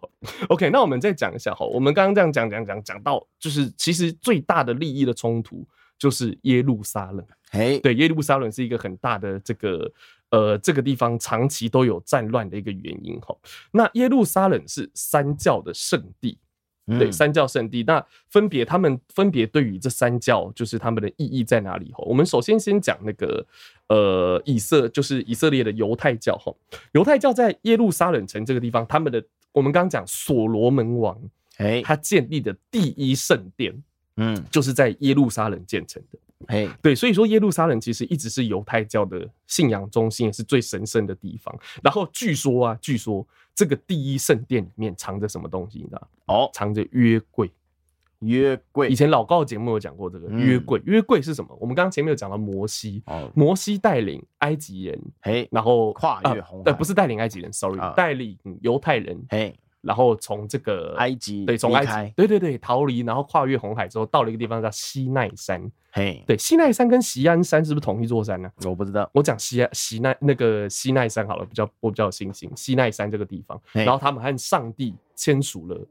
[0.48, 5.66] OK，那我们再讲一下哈，我们刚刚这样讲讲讲讲到，就是其实最大的利益的冲突
[5.98, 7.26] 就是耶路撒冷。
[7.50, 9.90] 哎，对，耶路撒冷是一个很大的这个。
[10.31, 13.37] 呃，这个地方长期都有战乱的一个原因哈。
[13.72, 16.38] 那耶路撒冷是三教的圣地，
[16.98, 17.83] 对，三教圣地。
[17.85, 22.05] 那分别他们分别对于这三教，就是他们的意义在哪里哈？
[22.07, 23.44] 我们首先先讲那个
[23.88, 26.53] 呃，以色就是以色列的犹太教哈。
[26.92, 29.22] 犹太教在耶路撒冷城这个地方，他们的
[29.53, 31.18] 我们刚刚讲所罗门王，
[31.59, 33.83] 哎，他建立的第一圣殿，
[34.16, 36.18] 嗯，就是在耶路撒冷建成的。
[36.48, 41.55] 嘿，hey, 对，所以说耶路撒冷其实一直是犹太教的信仰中心，也是最神圣的地方。
[41.83, 46.35] 然后据说啊，据说这个第一圣殿里面藏着什么东西，你知道吗？
[46.35, 47.50] 哦，藏着约柜。
[48.20, 50.79] 约柜，以前老高的节目有讲过这个约柜。
[50.85, 51.57] 约柜是什么？
[51.59, 53.03] 我们刚刚前面有讲到摩西，
[53.35, 59.59] 摩西带领埃及人，嘿，然后跨越红海，对，不是带领埃及人，sorry，带领犹太人，嘿。
[59.81, 65.71] 然后从这个埃及，对，从埃及，对对对，逃离，然后跨越红海之后，到了一个地方叫西奈山。
[65.93, 68.51] 嘿，对，西奈山跟锡安山是不是同一座山呢？
[68.64, 72.51] 我不知道，我讲西安西奈那个西奈山好了，比较我比较有信心。
[72.55, 75.88] 西奈山这个地方，然后他们和上帝签署了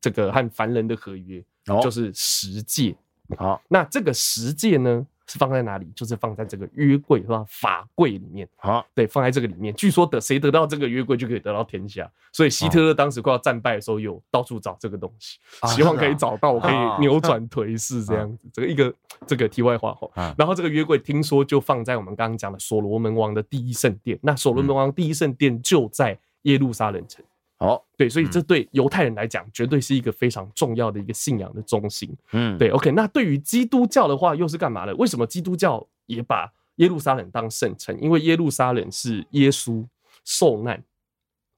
[0.00, 1.44] 这个和凡人的合约，
[1.82, 2.96] 就是十诫。
[3.36, 5.06] 好，那这个十诫呢？
[5.26, 5.86] 是放在哪里？
[5.94, 7.44] 就是放在这个约柜是吧？
[7.48, 8.48] 法柜里面。
[8.56, 9.74] 好，对，放在这个里面。
[9.74, 12.10] 据说得谁得到这个约柜，就可以得到天下。
[12.32, 18.48] 所以希特勒当时快要战败的时候，有到处找这个东西，希望可以找到，可以扭转颓势这样子。
[18.52, 18.94] 这个一个
[19.26, 20.34] 这个题外话哈。
[20.36, 24.18] 然后这个约柜听说就放在我们刚刚讲的所罗门王的第一圣殿。
[24.22, 27.24] 那所罗门王第一圣殿就在耶路撒冷城。
[27.62, 32.12] 好，对，所以这对犹太人来讲，绝对是一个非常重要的一个信仰的中心。
[32.32, 32.90] 嗯，对，OK。
[32.90, 34.92] 那对于基督教的话，又是干嘛的？
[34.96, 37.96] 为什么基督教也把耶路撒冷当圣城？
[38.00, 39.86] 因为耶路撒冷是耶稣
[40.24, 40.82] 受难，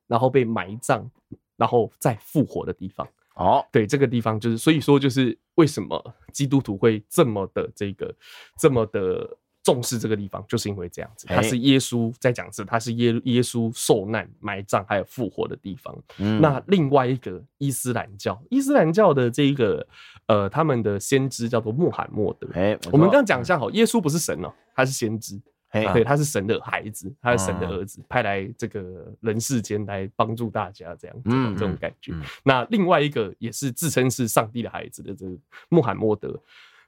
[0.07, 1.11] 然后被埋葬，
[1.57, 3.09] 然后再复活的地方。
[3.37, 8.15] 哦，对，这个地方就是，所以说就是为什么基督徒会这么的这个
[8.59, 9.39] 这么的。
[9.65, 15.97] 重视这个地方，就是因为这样子，它是耶稣在讲是，它是耶耶稣受难、埋葬还有复活的地方。
[16.19, 19.85] 嗯、那另外一个伊斯兰教，伊斯兰教的这一个
[20.27, 22.47] 呃，他们的先知叫做穆罕默德。
[22.53, 25.41] 欸、我们刚刚讲一下好，耶稣不是神哦、喔，他是先知。
[25.73, 31.17] 对，他是神的孩子，他是神的儿子，派来这个人世间来帮助大家，这样
[31.57, 32.13] 这种感觉。
[32.43, 35.33] 那另外一个也是自称是上帝的孩子的这个
[35.71, 36.39] 穆罕默德，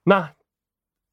[0.05, 0.31] 那。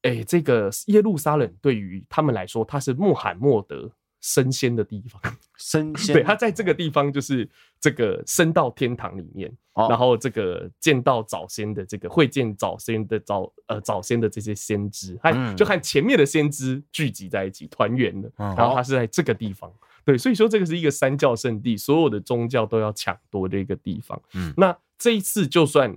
[0.04, 3.90] 哎，这个耶路撒冷对于他们来说，它是穆罕默德
[4.20, 5.20] 升仙的地方。
[5.56, 7.48] 升 仙，对，他在这个地方就是
[7.80, 18.30] 这个升到天堂里面，哦、然后这个见到早先的这个会见早先的早呃早先的这些先知，还就和前面的先知聚集在一起团圆了。
[18.36, 19.72] 嗯、然后他是在这个地方，
[20.04, 24.20] 对，所以说这个是一个三教圣地，所有的宗教都要抢夺的一个地方。
[24.34, 25.96] 嗯，那这一次就算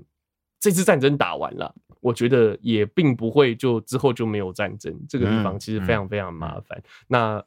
[0.59, 1.73] 这次战争打完了。
[1.99, 6.81] 我觉得也并不会就之后就没有战争，这个地方其实非常非常麻烦。
[7.07, 7.43] 那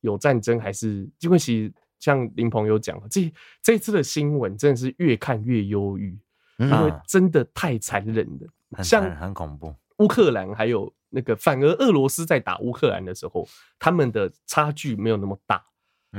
[0.00, 6.18] 有战争还是因为其实像林朋友讲，这这次的新闻真的是越看越忧郁，
[6.58, 9.74] 因为真的太残忍了，像很恐怖。
[9.98, 13.46] 乌克兰还有那个，反而俄罗斯在打乌克兰的时候，
[13.78, 15.62] 他们的差距没有那么大。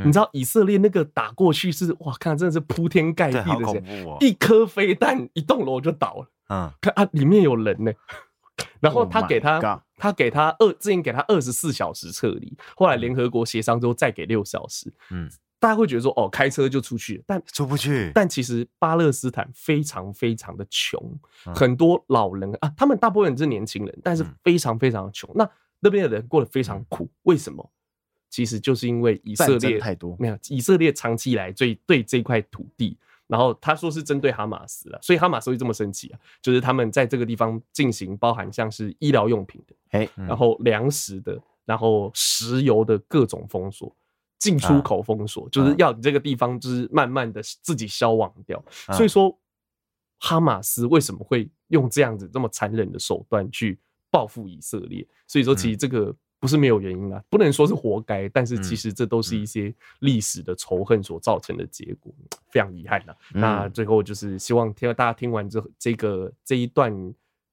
[0.03, 3.81] 你知道以色列那个打过去是哇，看真的是铺天盖地的，
[4.19, 6.27] 一颗飞弹一栋楼就倒了。
[6.49, 7.91] 嗯，看啊，里面有人呢，
[8.79, 14.93] 然后他给他，他给他二，之前给他二十四小时撤离，后来联合国协商之后再给六小时。
[15.10, 15.29] 嗯，
[15.60, 18.12] 大家会觉得说，哦，开车就出去，但出不去。
[18.13, 21.01] 但其实巴勒斯坦非常非常的穷，
[21.55, 25.27] 很多老人啊，他们大部分人是年轻人，但是非常非常的穷。
[25.34, 27.71] 那那边的人过得非常苦，为什么？
[28.36, 32.98] 其实就是因为以色列太多，没有以色列长期以来最对这块土地。
[33.28, 43.95] 然后他说是针对哈马斯了，所以哈马斯会这么生气啊，就是他们在这个地方进行包含像是医疗用品的，然后粮食的，然后石油的各种封锁，
[44.38, 48.62] 进出口封锁，就是要你这个地方就是慢慢的自己消亡掉。
[48.91, 49.39] 所以说，
[50.19, 53.80] 哈马斯为什么会用这样子这么残忍的手段去
[54.12, 55.08] 报复以色列？
[55.26, 56.13] 所以说，其实这个。
[56.45, 62.13] 不是没有原因啊，不能说是活该，但是其实这都是一些历史的仇恨所造成的结果，
[62.51, 63.17] 非常遗憾的。
[63.34, 66.93] 那最后就是希望听大家听完之后，这个这一段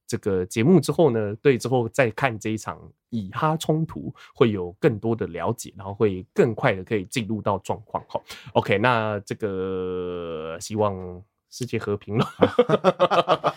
[0.05, 2.79] 这个节目之后呢，对之后再看这一场
[3.09, 8.03] 以哈冲突会有更多的了解，然后会更快的可以进入到状况。
[8.07, 12.27] 好，OK，那这个希望世界和平了。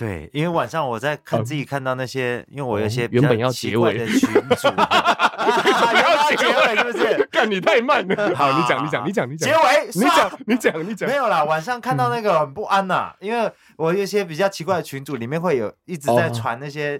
[0.00, 4.18] 对，因为晚上我在看自己看到那些，因为我有些原本要结尾的 群
[4.56, 7.28] 主， 原本，要结尾是不是？
[7.30, 8.34] 看你太慢了。
[8.34, 9.50] 好，你讲，你讲，你讲，你讲。
[9.50, 11.06] 结尾，你讲，你讲，你讲。
[11.06, 16.98] 没有啦，晚上看到那个很不安呐，因为我有一些比较奇怪的群主，里面会有一直在传那些，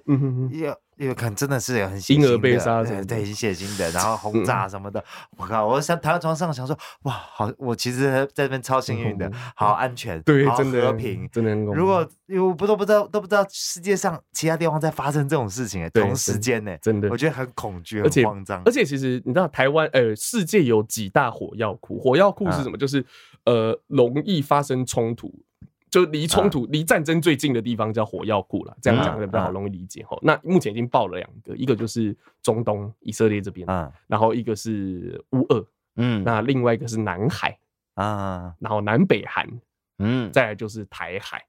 [0.52, 0.76] 有。
[1.00, 5.02] 因为可能真的是有很婴儿被杀，对，对，很血腥的，然后 轰炸什么的，
[5.38, 5.66] 我靠！
[5.66, 11.54] 我想躺在床上想说，哇，好，我其实在这边超幸运的，好安全，对，真的和平，真的。
[11.72, 12.06] 如果
[12.38, 18.62] 我不都不知道都不知道世界上其他地方在发生这种事情，哎，同时间呢，真的，我觉得很恐惧，很慌张。
[18.66, 21.98] 而且其实你知道，台湾呃，世界有几大火药库？
[21.98, 22.76] 火药库是什么？
[22.76, 23.02] 就是
[23.46, 25.32] 呃，容易发生冲突。
[25.90, 30.16] 就离冲突、离战争最近的地方叫火药库了，这样讲会比较好容易理解哈。
[30.22, 33.66] 那目前已经爆了两个，一个就是中东以色列这边，
[34.07, 37.59] 然后一个是乌俄，嗯，那另外一个是南海
[37.94, 39.46] 啊，然后南北韩，
[39.98, 41.44] 嗯，再来就是台海。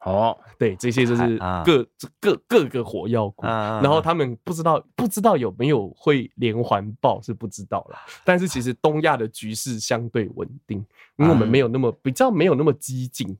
[0.00, 1.82] 哦，对，这些就是各
[2.20, 10.84] 各各个火药库，然后他们不知道不知道有没有会连环爆是不知道了，但是其实东亚的局势相对稳定，
[11.16, 13.34] 因为我们没有那么比较没有那么激进。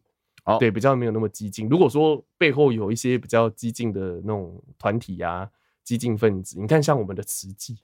[0.45, 1.69] 哦，对，比较没有那么激进。
[1.69, 5.49] 如果说背后有一些比较激进的那种团体啊，
[5.83, 7.79] 激进分子，你看像我们的慈济，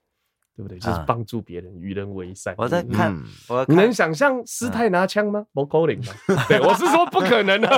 [0.55, 0.79] 对不对？
[0.79, 2.55] 就是帮助别人，与人为善。
[2.59, 3.16] 我在看，
[3.49, 5.46] 我你能想象师太拿枪吗？
[5.55, 6.12] 不可能吗？
[6.49, 7.68] 对，我是说不可能的，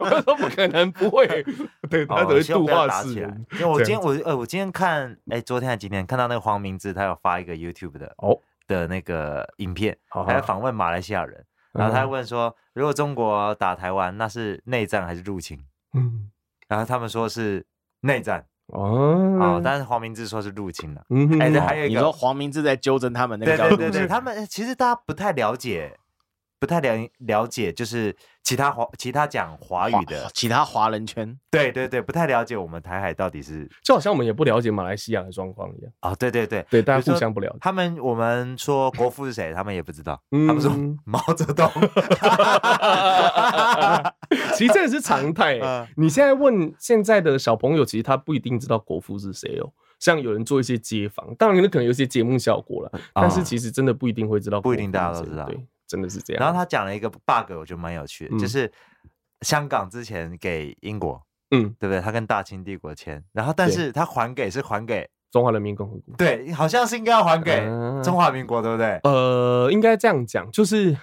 [0.00, 1.26] 我是说不可能，不会。
[1.90, 3.46] 对，他只会度化世人。
[3.52, 11.44] 因为我今天我呃，我今天看，哎，昨天还今天看到那个黄明志，他有发一个 YouTube 的哦的那个影片，还有访问马来西亚人。
[11.72, 15.58] 然后他问说：“如果中国打台湾，那是内战还是入侵？”
[15.94, 16.30] 嗯，
[16.68, 17.64] 然后他们说是
[18.00, 21.02] 内战哦，哦但是黄明志说是入侵了。
[21.10, 23.68] 嗯，哎，这还有一个，你说黄明志在纠正他们那个？
[23.68, 25.98] 对对对，他们其实大家不太了解。
[26.60, 36.14] 不太了了解，就是其他华其他讲华语的其他华人圈，对对对，不太了解我们台海到底是，就好像我们也不了解马来西亚的状况一样啊。
[36.14, 37.56] 对对对对，大家互相不了解。
[37.62, 40.20] 他们我们说国父是谁，他们也不知道。
[40.30, 40.70] 他们说
[41.04, 41.66] 毛泽东。
[44.54, 45.58] 其实这也是常态。
[45.96, 49.72] 你现在问现在的小朋友，其实他不一定知道国父是谁哦。
[49.98, 55.44] 像有人做一些街访，当然可能有些节目效果了，但是其实真的不一定会知道，不一定大家都知道。
[55.46, 55.66] 对。
[55.90, 56.40] 真的是这样。
[56.40, 58.70] 然后他讲了一个 bug，我觉得蛮有趣的，就是
[59.40, 62.00] 香港之前给英国，嗯，对不对？
[62.00, 66.14] 他跟大清帝国签，然后但是他还给是还给中华人民共和国。
[66.16, 67.58] 对，好像是应该要还给
[68.04, 69.00] 中华民国，对不对？
[69.02, 70.96] 呃，应该这样讲，就是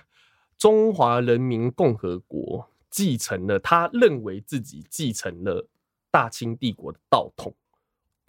[0.58, 5.68] 中华人民共和国继承了他认为自己继承了
[6.10, 7.54] 大清帝国的道统。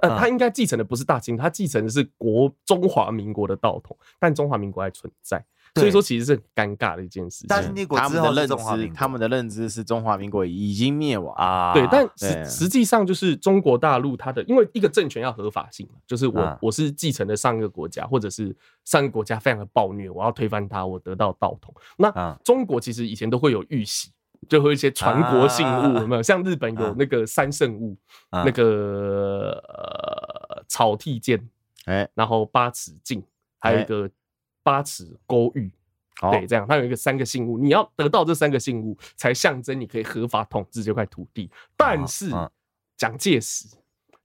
[0.01, 5.45] 呃，他应该继承的不是大清，他继承的是国中华民国的道统，但中华民国还存在。
[5.75, 7.47] 所以说，其实是很尴尬的一件事情。
[7.49, 11.73] 大清帝国之后的认知，他们的认知是中华民国已经灭亡啊。
[11.73, 18.55] 对，但实实际上就是中国大陆它的，因为一个政权要合法性嘛，就是我我是继承了上一个国家，或者是
[18.85, 21.75] 上一个国家非常的暴虐，我要推翻它，我得到道统。
[21.97, 24.11] 那中国其实以前都会有玉玺，
[24.49, 26.23] 就会一些传国信物，有没有？
[26.23, 27.97] 像日本有那个三圣物，
[28.31, 31.49] 那个呃草剃剑，
[31.85, 33.23] 哎，然后八尺镜，
[33.59, 34.11] 还有一个。
[34.69, 35.73] 八尺勾玉，
[36.31, 41.51] 对，这样，它有一个三个信物，你要得到这三个信物，才象征你可以合法统治这块土地。
[41.75, 42.31] 但是
[42.95, 43.67] 蒋介石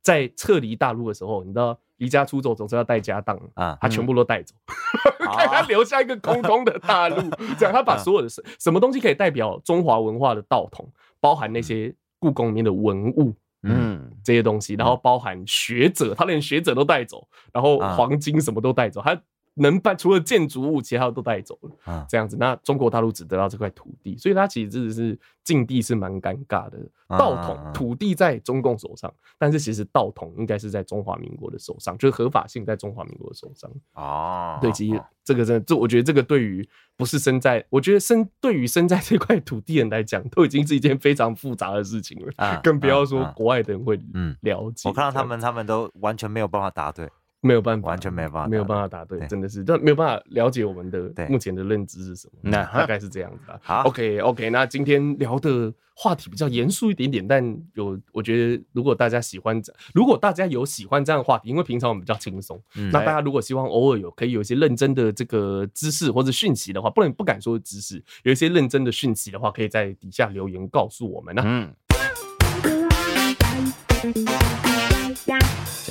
[0.01, 4.53] 在撤离大陆的时候，你知道离家出走总是要带家当啊，他全部都带走，
[5.23, 7.21] 看他留下一个空空的大陆。
[7.57, 19.17] 这样，他把所有的什什么东西可以代表中华文化的道统，包含那些故宫里面的文物，嗯，这些东西，然后包含学者，他连学者都带走，然后黄金什么都带走，他。
[19.55, 26.79] 能搬除了建筑物，其他都带走了，这样子，那中国大陆只得到这块土地，所以它其实真的是境地是蛮尴尬的。
[27.09, 33.69] 道统土地在中共手上，但是其实道统应该是在中华民国的手上，就是合法性在中华民国的手上。
[33.93, 44.89] 哦，对，其实这个真的，这我觉得这个对于不是生在，我觉得生对于生在这块土地人来讲，都已经是一件非常复杂的事情了，更不要说国外的人会嗯了解。
[44.89, 47.07] 我看到他们，他们都完全没有办法答对。
[47.43, 53.59] 没有办法，完全没有办法，没有办法答对，真的是，但没有办法了解我们的目前的认知是什么，那大概是这样子吧。
[53.61, 59.61] 好，OK，OK，那今天聊的话题比较严肃一点点，但有，我觉得如果大家喜欢，
[59.93, 62.59] 如果大家有喜欢这样的话题，因为平常我们比较轻松，
[62.91, 71.43] 那大家如果希望偶尔有可以有一些认真的这个知识或者讯息的话，不能不敢说知识，有一些认真的讯息的话，可以在底下留言告诉我们呢。
[71.45, 71.73] 嗯。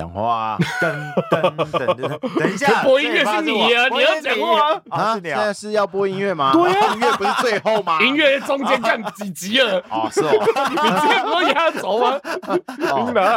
[0.02, 1.96] 讲话，等等等
[2.36, 5.12] 等一下， 播音乐是你啊，你要讲话啊？
[5.22, 6.50] 现在是要播音乐吗？
[6.52, 8.00] 对啊，音乐不是最后吗？
[8.02, 9.80] 音乐中间看几集了？
[9.88, 10.32] 哦，是哦，
[10.70, 12.18] 你直接播压轴吗？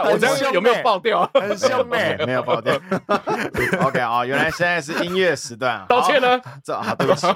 [0.06, 1.30] 我这样有没有爆掉？
[1.36, 2.74] 很凶哎，没有爆掉。
[3.86, 6.42] OK 啊，原来现在是音乐时段啊，道歉呢？
[6.64, 7.28] 这啊，对不起。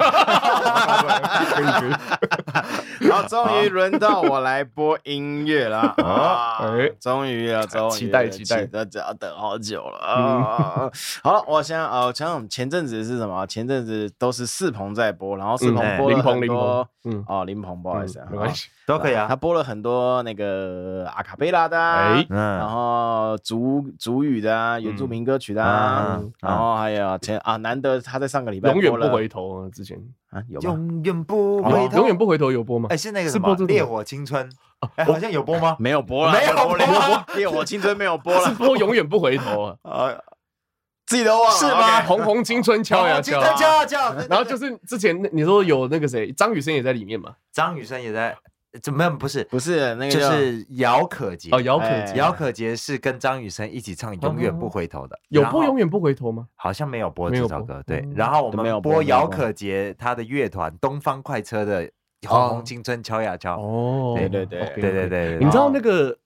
[3.12, 6.62] 好，终于轮到我来播音乐了啊！
[7.00, 9.14] 终于了，终于期待期待大家。
[9.20, 10.90] 等好久了啊！
[11.22, 13.46] 好了，我想呃，想想前阵子是什么？
[13.46, 19.26] 前阵子都是四鹏在播，然后四鹏播了很多，嗯，哦，林鹏，不好意思，没关系，都可以啊。
[19.28, 21.78] 他播了很多那个阿卡贝拉的，
[22.30, 25.62] 然后主主语的原住民歌曲的，
[26.40, 29.98] 然后还有前啊，难得他在上个礼拜永远不回头之前
[30.30, 32.88] 啊，有永远不回头，永远不回头有播吗？
[32.90, 34.50] 哎，是那个什么烈火青春。
[34.96, 35.76] 哎，好像有播吗？
[35.80, 40.14] 没有播了，没有播，烈火青春没有播了，是播永远不回头啊！
[41.06, 42.02] 自己都忘了是吗？
[42.04, 44.14] 红红青春敲呀敲，敲呀敲。
[44.30, 47.34] 然后就是之前你说有那个谁，张雨生也在里面嘛？
[47.52, 48.38] 张雨生也在，
[48.84, 49.18] 怎么样？
[49.18, 55.20] 不是，不是那个，就是姚可杰哦，姚可杰，姚可杰是跟张雨生一起唱《永远不回头》的。
[55.30, 56.46] 有播《永远不回头》吗？
[56.54, 57.82] 好像没有播这首歌。
[57.88, 61.90] 对，然后我们播姚可杰他的乐团东方快车的。
[62.28, 63.60] 红红青春敲呀敲。
[63.60, 64.30] 哦，对。
[64.30, 66.18] 对对对对对，你知道那个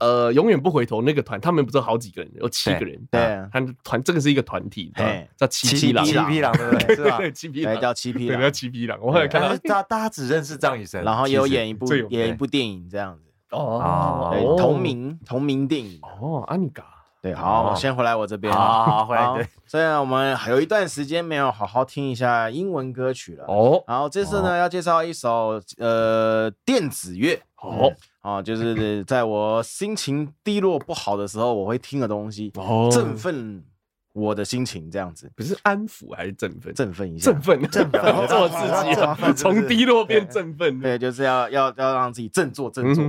[0.00, 3.20] 呃永远不回头那个团，他们不是有好几个人，有七个人，对，
[3.52, 4.92] 他团这个是一个团体，
[5.36, 6.96] 叫七匹狼，七匹狼对不 对？
[6.96, 7.18] 是吧？
[7.30, 7.80] 七匹狼。
[7.80, 8.98] 叫七匹狼，叫七匹狼。
[9.00, 13.22] 我后来看到大大家只认识张雨生，然后也有演一部演一部电影这样子。
[13.50, 15.98] 哦，同名同名电影。
[16.02, 16.84] 哦，安妮嘎。
[17.22, 18.52] 对，好，我先回来我这边。
[18.52, 19.34] 好，好，回来。
[19.34, 23.44] 对，虽然我们还有一段时间没有好好听一下英文歌曲了。
[23.46, 27.38] 哦，然后这次呢，要介绍一首呃电子乐。
[27.62, 32.50] 哦，啊，就是在我心情低落不好的时候，我会听的东西，
[32.90, 33.62] 振奋。
[34.12, 36.74] 我的心情这样子，不是安抚还是振奋？
[36.74, 39.16] 振奋一下，振奋，振奋，这么刺激啊！
[39.36, 43.04] 从低落变振奋，对，就是要要要让自己振作，振作。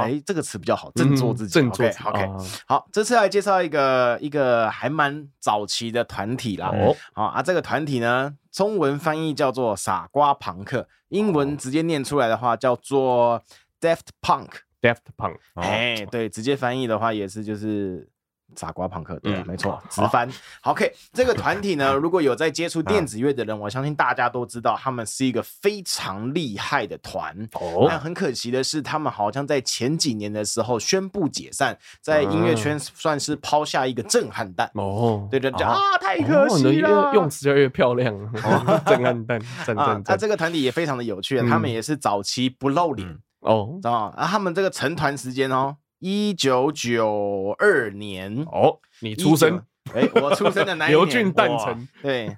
[0.00, 1.52] 哎，这个词比较好，振作自己。
[1.54, 2.28] 振作，OK。
[2.66, 6.70] 好，这次来介绍一个一个还蛮早期的团体啦。
[6.72, 13.42] 哦，好啊，这个团体呢，中文翻译叫做傻瓜朋克，英文直接念出来的话叫做
[13.80, 14.48] Daft Punk。
[14.82, 15.36] Daft Punk。
[15.54, 18.11] 哎，对，直接翻译的话也是就是。
[18.56, 20.28] 傻瓜朋克，对，没错，直翻。
[20.62, 27.36] OK，这个团体呢， 如果有在接触电子乐的人，我相信大家都知道，他们是一个非常厉害的团。
[27.54, 34.70] 哦，但很可惜的是，他们好像在前几年的时候宣布解散，在音乐圈算是抛下一个震撼弹。
[34.74, 38.14] 哦，对对对，啊，太可惜了，用词越来越漂亮，
[38.86, 39.38] 震撼弹，
[39.76, 43.08] 啊，那这个团体也非常的有趣，他们也是早期不露脸
[43.40, 44.14] 哦，知道吗？
[44.16, 45.76] 啊，他们这个成团时间哦。
[46.02, 49.62] 一九九二年哦，你出生？
[49.94, 51.88] 哎，我出生的那一年， 刘俊诞辰。
[52.02, 52.36] 对，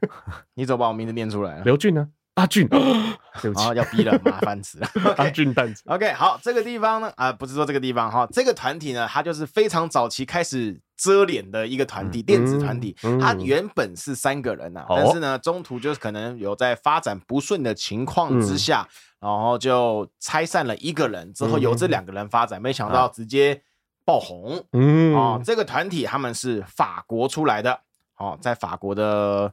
[0.52, 1.64] 你怎么把我名字念出来了？
[1.64, 2.06] 刘俊呢？
[2.34, 2.68] 阿俊，
[3.40, 4.88] 对不起，要逼了，麻烦死了。
[5.16, 5.76] 阿俊诞辰。
[5.86, 12.94] OK，好，这个地方呢，啊，不是说这个地方哈，这个团体呢，它就是非常早期开始遮脸的一个团体，电子团体。
[13.18, 18.86] 它原本是三个人呐，但是呢，中途就是可能有在发展不顺的情况之下。
[19.24, 23.62] 然后就拆散了一个人，之后由这两个人发展，没想到直接
[24.04, 24.62] 爆红。
[24.72, 27.80] 嗯，哦，这个团体他们是法国出来的，
[28.18, 29.50] 哦，在法国的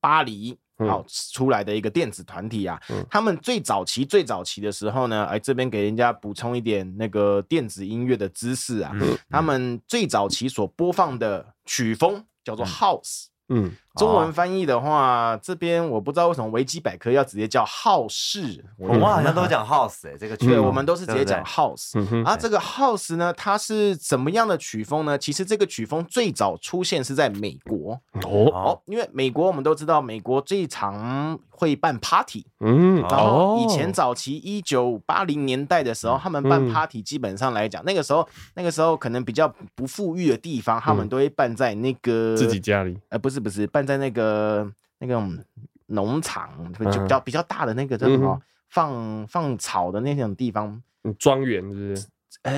[0.00, 2.82] 巴黎，好出来的一个电子团体啊。
[3.08, 8.92] 他们最早期最早期的时候呢，哎，这边给人家补充一点那个电子音乐的知识啊。
[9.30, 13.26] 他们最早期所播放的曲风叫做 House。
[13.48, 21.92] 嗯，中文翻译的话，哦、这边我不知道为什么维基百科要直接叫 house，我们好像都讲 house 哎、欸，这个对，我们都是直接讲 house。
[21.92, 22.04] 对。
[22.06, 25.16] 对啊，这个 house 呢，它是怎么样的曲风呢？
[25.16, 27.98] 其实这个曲风最早出现是在美国。
[28.24, 45.38] 哦，哦，因为美国我们都知道，美国最常会办 party，嗯，然后以前早期一九八零年代的时候，他们办 party 基本上来讲，那个时候那个时候可能比较不富裕的地方，他们都会办在那个自己家里，呃，不是不是，办在那个那种
[45.86, 50.82] 农场，就比较比较大的那个叫什么放放草的那种地方，
[51.18, 52.06] 庄园是不是？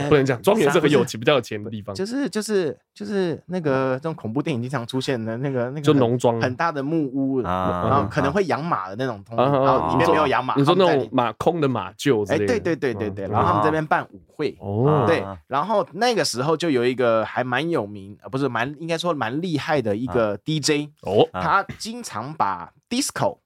[0.08, 23.38] 不能讲，庄园是很有钱、比较有钱的地方，就是就是就是那个这种恐怖电影经常出现的那个那个，就农庄很大的木屋，然后可能会养马的那种，然后里面没有养马，你说那种马空的马厩，哎，对对对对对，然后他们这边办舞会，哦，对，然后那个时候就有一个还蛮有名，呃，不是蛮应该说蛮厉害的一个 DJ，哦，他经常把 disco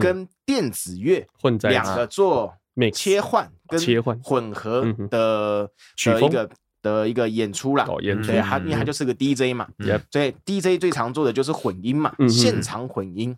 [0.00, 2.54] 跟电子乐混在两个做。
[2.92, 5.70] 切换跟切换混合的
[6.04, 6.50] 的一个
[6.82, 7.86] 的一个演出啦，
[8.26, 9.68] 对，他因为他就是个 DJ 嘛，
[10.10, 13.36] 所以 DJ 最常做的就是混音嘛，现场混音。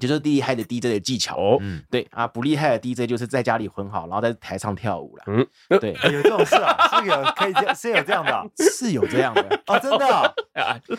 [0.00, 1.60] 就是厉害的 DJ 的技巧哦，
[1.90, 5.24] 对啊，不厉害的 DJ 就是在家里混好，然后在台上跳舞了。
[5.26, 5.44] 嗯，
[5.80, 10.34] 对，有这种事啊，是有可以这样，是有这样的，是有这样的啊， 真的，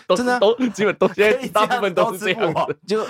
[0.17, 2.53] 真的都基本都现在大部分都是这样。
[2.86, 3.07] 就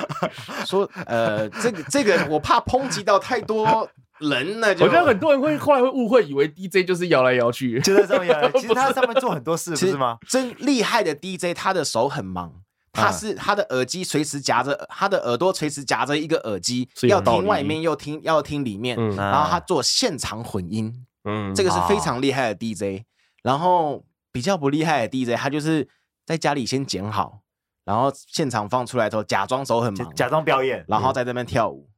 [0.63, 3.89] 说呃，这个这个我怕抨击到太多
[4.19, 8.51] 人呢，我觉得很多人会后来会误会，以为 DJ 就是摇来摇去，就在上面摇来。
[8.59, 10.17] 其实他在上面做很多事，不是吗？
[10.27, 12.61] 真厉害的 DJ，他的手很忙。
[12.91, 23.05] 他是他的耳机随时夹着，他的耳朵随时夹着一个耳机，要听外面又听要听里面，然后他做现场混音，嗯，这个是非常厉害的 DJ。
[23.43, 25.87] 然后比较不厉害的 DJ，他就是
[26.25, 27.39] 在家里先剪好，
[27.85, 31.88] 然后现场放出来之后假装手很忙，假装表演，然后在这边跳舞。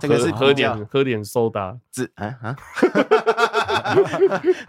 [0.00, 2.56] 这个是喝点喝点 soda，是啊啊，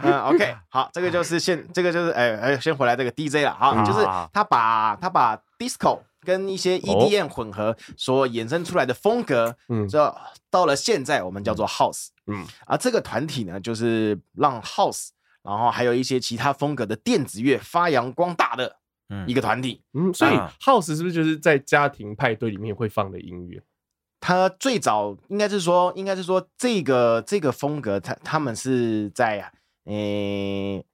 [0.00, 5.40] 嗯，OK，好，这个就是现这个就是哎哎，先回来这个 DJ 了，好，就是他把他把。
[5.60, 10.16] Disco 跟一些 EDM 混合所衍生出来的风格，嗯，这
[10.50, 15.08] 到了现在我们叫做 House，嗯，而这个团体呢，就是让 House，
[15.42, 18.74] 然后还有一些其他风格的电子乐发扬光大的
[19.26, 23.62] 一个团体，嗯，所以 House 是不是就是在家庭派对里面会放的音乐？
[24.20, 29.50] 他最早应该是说，应该是说这个这个风格，他他们是在
[29.84, 29.92] 呃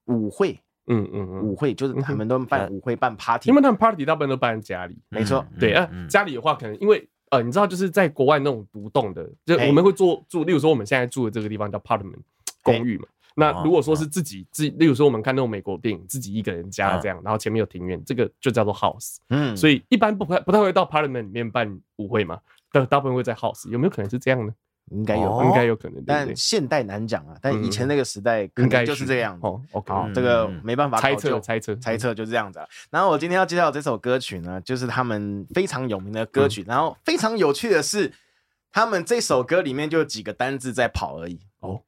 [0.07, 0.59] 舞会。
[0.89, 5.45] 嗯嗯嗯，舞会就是他们都办舞会办 party，因为他们 party 大部分都办在家里，没错。
[5.59, 12.21] 对啊，家里的话可能因为呃，你知道就是在国外那种独栋的，就我们会做住，例如说我们现在住的这个地方叫 apartment
[12.63, 13.09] 公寓嘛。
[13.35, 19.17] 那如果说是自己自，例如说我们看那种美国电影，自己一个人家这样，然后前面有庭院，这个就叫做 house。
[19.31, 22.39] 嗯，所以一般不太不太会到 apartment 里面办舞会嘛，
[22.79, 24.53] 但大部分会在 house，有没有可能是这样呢？
[24.93, 27.37] 应该有，应该有可能，但现代难讲啊。
[27.41, 29.37] 但以前那个时代，应该就是这样。
[29.43, 32.61] 哦，OK，这个没办法猜测，猜测，猜测就是这样子。
[32.91, 36.65] 然后我今天要介绍这首歌曲呢，就是他们非常有名的歌曲。
[36.69, 38.13] 然后非常有趣的是，
[38.71, 41.41] 他们这首歌里面就几个单字在跑而已。
[41.59, 41.83] 哦，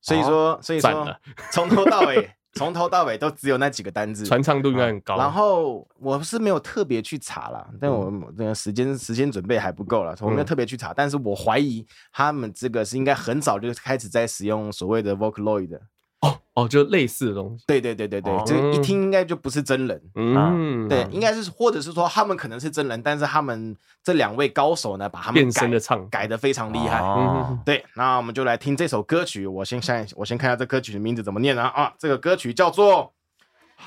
[0.00, 1.16] 所以说，所以说，
[1.50, 2.30] 从头到尾。
[2.54, 5.16] 从头到尾都只有那几个单字，传唱度应该很高。
[5.16, 10.94] 然后我是没有特别去查啦，但我那个时间时间准备还不够了，我没有特别去查。
[10.94, 15.80] 但是我怀疑他们这个是应该很早就开始在使用所谓的 Vocaloid 的。
[16.24, 17.64] 哦哦，就类似的东西。
[17.66, 20.00] 对对对对对，这个一听应该就不是真人。
[20.14, 27.00] 嗯，对，应该是或者是说他们可能是真人，但是他们这两位高手呢，把他们变身的唱改的非常厉害。
[27.00, 29.46] 嗯，对，那我们就来听这首歌曲。
[29.46, 31.66] 我先看，我先看一下这歌曲的名字怎么念啊？
[31.68, 33.12] 啊，这个歌曲叫做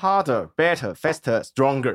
[0.00, 1.92] Harder, Better, Faster, Stronger》。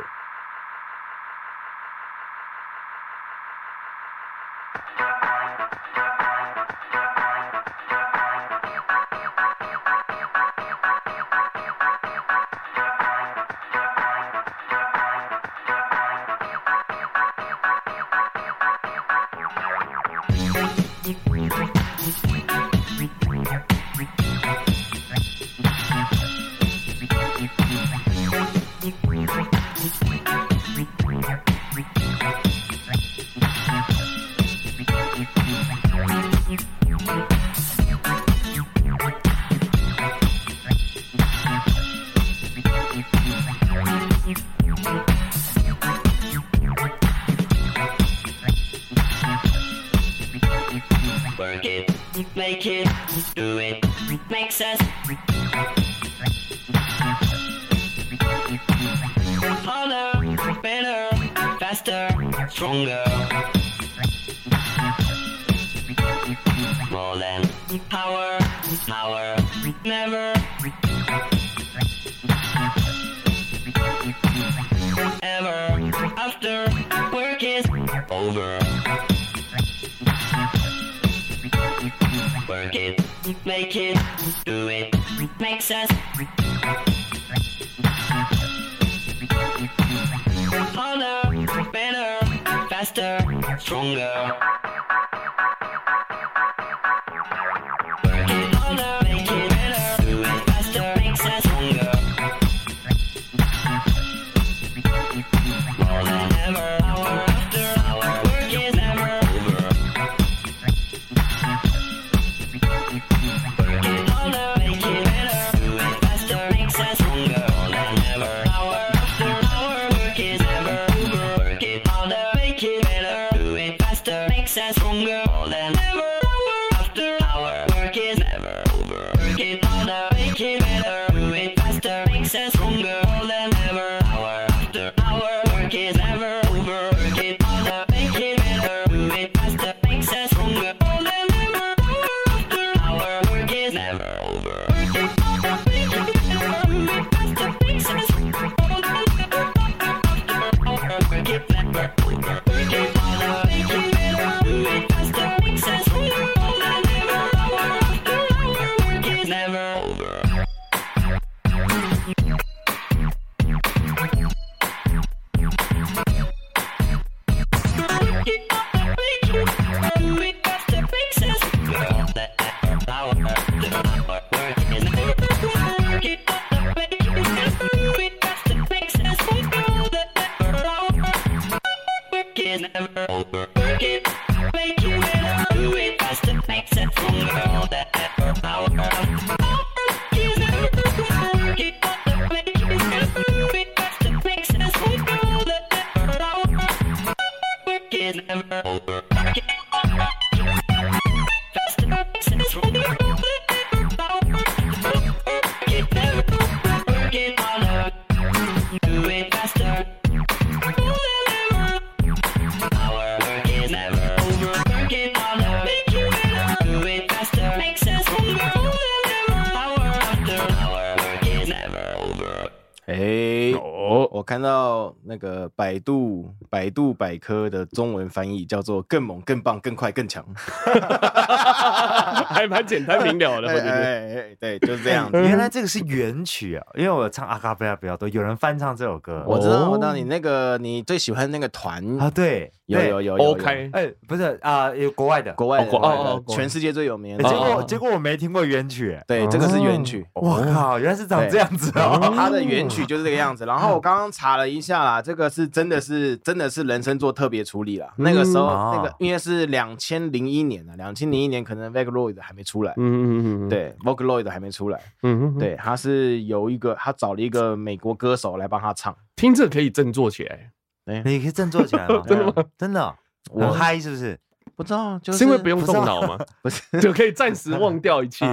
[225.14, 230.26] 那个百度百度百科的中文翻译叫做“更猛、更棒、更快、更强”
[232.26, 233.48] 还蛮简单明了的。
[233.48, 235.22] 对对，就是这样子。
[235.22, 239.24] 原来这个是原曲啊，因为我唱阿卡贝拉比较多，有人翻唱这首歌。
[239.28, 247.18] 我知道，我知道你那个你最喜欢那个团啊，对，有有有 OK，哎，不是啊，有国外的，国外的哦哦，全世界最有名。
[247.18, 250.06] 结果结果我没听过原曲，对，这个是原曲。
[250.16, 252.14] 我靠，原来是长这样子哦！
[252.16, 253.46] 它的原曲就是这个样子。
[253.46, 255.02] 然后我刚刚查了一下啦。
[255.02, 257.94] 这个是真的是真的是人声做特别处理了。
[257.98, 270.52] 那个时候那个因为是两千零一年的，两千零一年可能 Vocaloid 还没出来，嗯嗯嗯对，Vocaloid 还没出来，嗯嗯，对，他是有一个他找了一个美国歌手来帮他唱，听着可以振作起来，
[270.86, 272.02] 哎，你可以振作起来吗？
[272.08, 272.34] 真的吗？
[272.58, 272.96] 真的，
[273.32, 274.20] 我嗨是不是？
[274.56, 276.18] 不知道，就是因为不用动脑吗？
[276.44, 278.26] 不是，就可以暂时忘掉一切。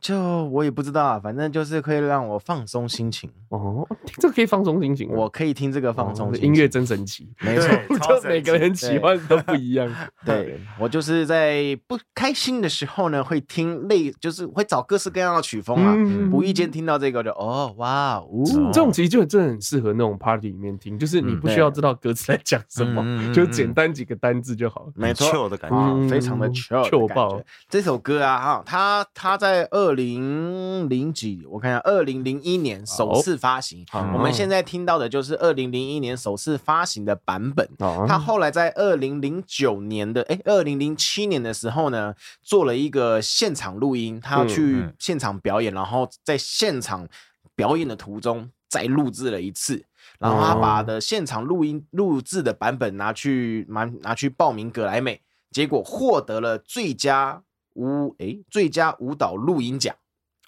[0.00, 3.86] 就我也不知道啊，反正就是可以让我放松心情哦。
[4.18, 6.34] 这个可以放松心情，我可以听这个放松。
[6.38, 9.88] 音乐真神奇，没错， 就每个人喜欢都不一样。
[10.24, 15.94] 对，我就是在不开心的时候呢，会听类，就是会找各式各样的曲风啊。
[16.32, 18.42] 无意间听到这个就哦哇哦，
[18.72, 24.88] 这种其实就真的很适合那种 party 里面听，就是你不需要知道歌词在讲什么，就简单几个单字就好。
[24.94, 27.40] 没错的感觉，非常的 chill 爆。
[27.68, 33.84] 这首歌啊，哈，他他在二零零几，我看一下，二零零一年首次发行。
[33.92, 37.68] 我们现在听到的就是二零零一年首次发行的版本。
[38.06, 47.08] 他后来在二零零九年的，哎，二零零七年的时候呢，做了一个现场录音，他要去现场表演，然后在现场
[47.54, 49.84] 表演的途中再录制了一次，
[50.18, 55.20] 然后他把的现场录音录制的版本拿去拿拿去报名格莱美，
[55.50, 57.42] 结果获得了最佳。
[57.74, 59.94] 舞哎，最佳舞蹈录音奖，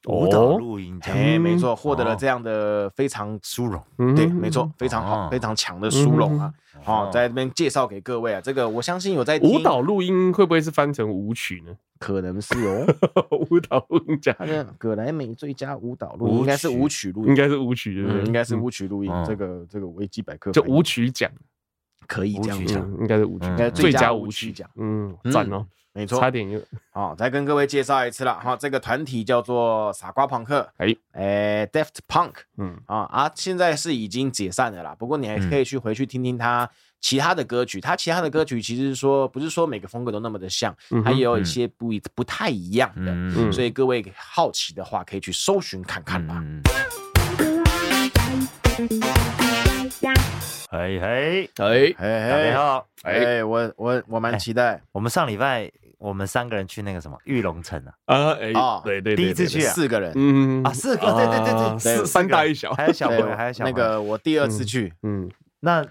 [0.08, 3.82] 舞蹈录音奖，哎，没错，获得了这样的非常殊荣，
[4.14, 6.52] 对，没错，非常好，非常强的殊荣啊！
[6.82, 11.76] 好，在这边介绍给各位啊，这个我相信有在舞蹈录音会不会是翻成舞曲呢？
[12.00, 12.84] 可能是哦，
[13.48, 14.34] 舞蹈录音奖，
[14.76, 19.12] 葛莱美最佳舞蹈录音应该是舞曲录音，应该是舞曲对不对，应该是舞曲录音。
[19.24, 21.30] 这个这个维基百科就舞曲奖
[22.08, 25.64] 可以这样讲，应该是舞曲，应该最佳舞曲奖，嗯，赞哦。
[25.95, 26.59] 没错，差点又
[26.90, 28.57] 好，再跟各位介绍一次了哈。
[28.57, 34.97] 这个团体叫做傻瓜朋克，哎哎，Deft Punk，嗯啊啊，现在是已经解散了啦。
[34.99, 36.66] 不过你还可以去回去听听他
[37.01, 40.74] 其他的歌曲，他其他的歌曲其实说不是说每个风格都那么的像，
[41.05, 43.53] 还有一些不一不太一样的。
[43.53, 46.43] 所以各位好奇的话，可以去搜寻看看吧。
[50.70, 54.80] 嘿嘿嘿嘿，你好，哎，我我我蛮期待。
[54.93, 55.70] 我们上礼拜。
[56.03, 57.94] 我们三个人去那个什么玉龙城啊？
[58.07, 65.30] 啊，哎，对对，第一次去四个人，嗯啊，四个，对对对对，三大一小，还有小朋友，还有小那个我第二次去，嗯，
[65.61, 65.86] 那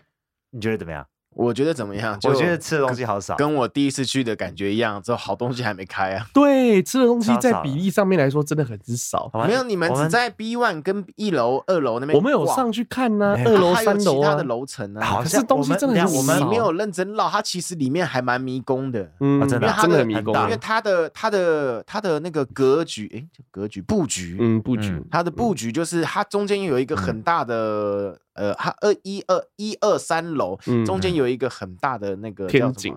[0.50, 1.08] 你觉得怎么样？
[1.34, 2.18] 我觉得怎么样？
[2.24, 5.02] 我觉得吃的东西好少，跟我第一次去的感觉一样。
[5.02, 6.28] 之后好东西还没开啊。
[6.34, 9.32] 对，吃的东西在比例上面来说真的很少。
[9.48, 12.16] 没有，你们只在 B one 跟一楼、二楼那边。
[12.18, 15.22] 我们有上去看呢，二楼、三楼其他的楼层啊。
[15.24, 16.18] 可是东西真的很少。
[16.18, 19.10] 我们没有认真绕，它其实里面还蛮迷宫的。
[19.22, 20.36] 嗯，真的真的很迷宫。
[20.44, 28.20] 因为它的它的它的那个格局，哎，格局布局，嗯，布局，它的布局就是它中间有一个很大的。
[28.34, 32.96] 呃，它二一二一二三楼中间有一个很大的那个天井，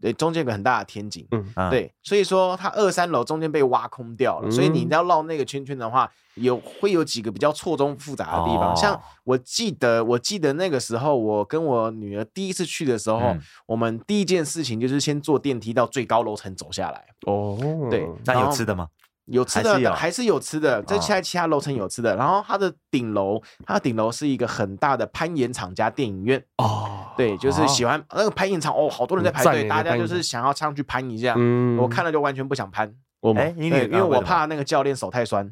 [0.00, 8.76] 对，中间有个很大的天井，嗯，对，所以说它二三楼中间被挖空掉了，所以你要绕那个圈圈的话，有会有几个比较错综复杂的地方。
[8.76, 17.04] 像我记得，我记得那个时候，我跟我女儿第一次去的时候，我们第一件事情就是先坐电梯到最高楼层走下来。
[17.26, 17.58] 哦，
[17.90, 18.86] 对，那有吃的吗？
[19.30, 20.82] 有吃的，还是有吃的。
[20.82, 26.42] 这其他其他楼层有吃的，然后它的顶楼，它的顶楼是一个很大的攀岩场加电影院。
[26.56, 31.34] 哦，对，就是喜欢那个攀岩场哦，好多人在排队，大家就是想要上去攀一下。
[31.36, 32.92] 嗯，我看了就完全不想攀。
[33.36, 35.50] 哎，因为因为我怕那个教练手太酸。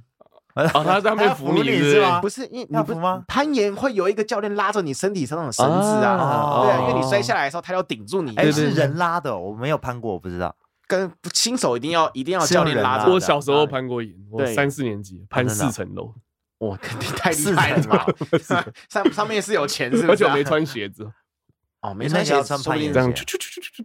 [0.57, 2.19] 哦，他在那边扶你是吗？
[2.19, 3.23] 不是，因为你不吗？
[3.29, 8.35] 攀岩会有一个教练拉着你身体上的绳子啊，对啊，因为你摔下来的时候，他要顶住你。
[8.37, 10.57] 哎，是人拉的，我没有攀过，我不知道。
[10.87, 13.13] 跟新手一定要一定要教练拉着。
[13.13, 16.15] 我小时候攀过岩，我三四年级攀四层楼，
[16.59, 18.07] 哇，肯 定太厉害了吧？
[18.89, 20.09] 上上面是有钱是吧？
[20.13, 21.11] 而且我没穿鞋子。
[21.87, 23.13] 哦，没穿鞋穿攀岩这样，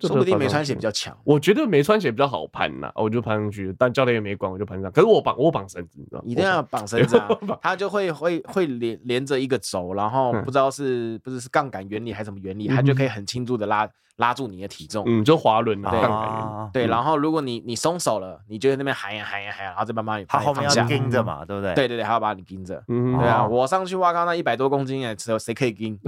[0.01, 1.15] 说不定没穿鞋比较强。
[1.23, 4.91] 我觉得没穿鞋比较好攀呐，我就攀上去，但教练也没管，我就攀上。
[4.91, 6.21] 可是我绑我绑绳子，你知道？
[6.25, 7.29] 一定要绑绳子啊！
[7.61, 13.87] 它就会会会连连着一个轴，然后不知道是不是是杠杆原理还是什么原理，它就可以很轻度的拉
[14.17, 15.03] 拉住你的体重。
[15.07, 16.69] 嗯，就滑轮啊，杠杆原理。
[16.73, 21.73] 对，然后如果你你松手了，你就在那边喊呀喊呀喊呀，然后再慢慢它后面要盯着嘛，对不对？
[21.75, 22.83] 对对对，还要把你盯着。
[22.87, 25.99] 嗯，对啊，我上去哇靠，那一百多公斤哎，只有谁可以盯？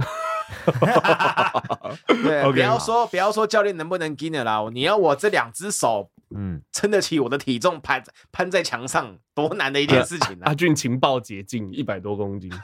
[2.06, 8.02] 对，不要说不要说教练能不能跟的啦，你要我这两只手，嗯，撑得起我的体重，攀
[8.32, 10.46] 攀在墙上，多难的一件事情啊！
[10.46, 12.50] 阿俊情报捷径，一百多公斤。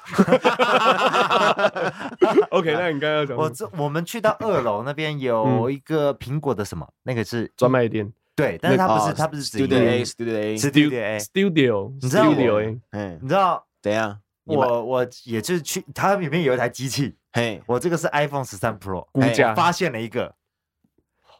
[2.51, 14.19] OK，那你刚刚讲，我这我们去到二楼那边有一个苹果的什么，那个是专卖店，对，但是它不是，它不是 Studio A，Studio A，Studio A，Studio，你知道，Studio A，你知道怎样？
[14.45, 17.15] 我我也就是去，它里面有一台机器。
[17.33, 20.35] 嘿，我这个是 iPhone 十三 Pro，估价发现了一个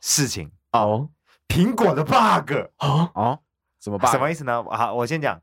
[0.01, 1.09] 事情哦，
[1.49, 3.39] 苹果的 bug 哦哦，
[3.81, 4.11] 什么 bug？
[4.11, 4.63] 什么意思呢？
[4.71, 5.41] 好，我先讲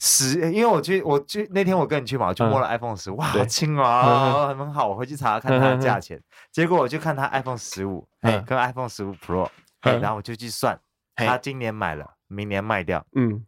[0.00, 9.48] 十，因为我去我去那天我跟你去嘛，我就摸了 iPhone 十，哇，好轻啊，很好，我回去查看它的价钱，结果我就看它 iPhone 十五，哎，跟 iPhone 十五 Pro，
[9.82, 10.80] 然后我就去算，
[11.14, 13.44] 他今年买了，明年卖掉，嗯。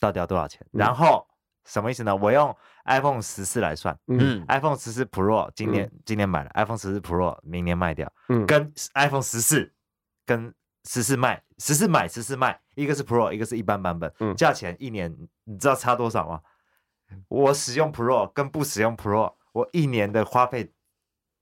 [0.00, 0.64] 到底要多少钱？
[0.70, 1.26] 然后
[1.64, 2.14] 什么意思呢？
[2.14, 2.56] 我用
[2.88, 9.72] iPhone 十四来算，嗯，iPhone 十四 Pro 今年今年买了，iPhone 十四 Pro 明年卖掉，嗯，跟 iPhone 十四
[10.24, 10.52] 跟
[10.88, 15.14] 十四卖，十四买十四卖，一个是 Pro，一个是一般版本，嗯，价钱一年
[15.44, 16.40] 你知道差多少吗？
[17.28, 20.72] 我使用 Pro 跟不使用 Pro，我一年的花费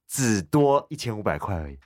[0.09, 1.79] 只多一千五百块而已。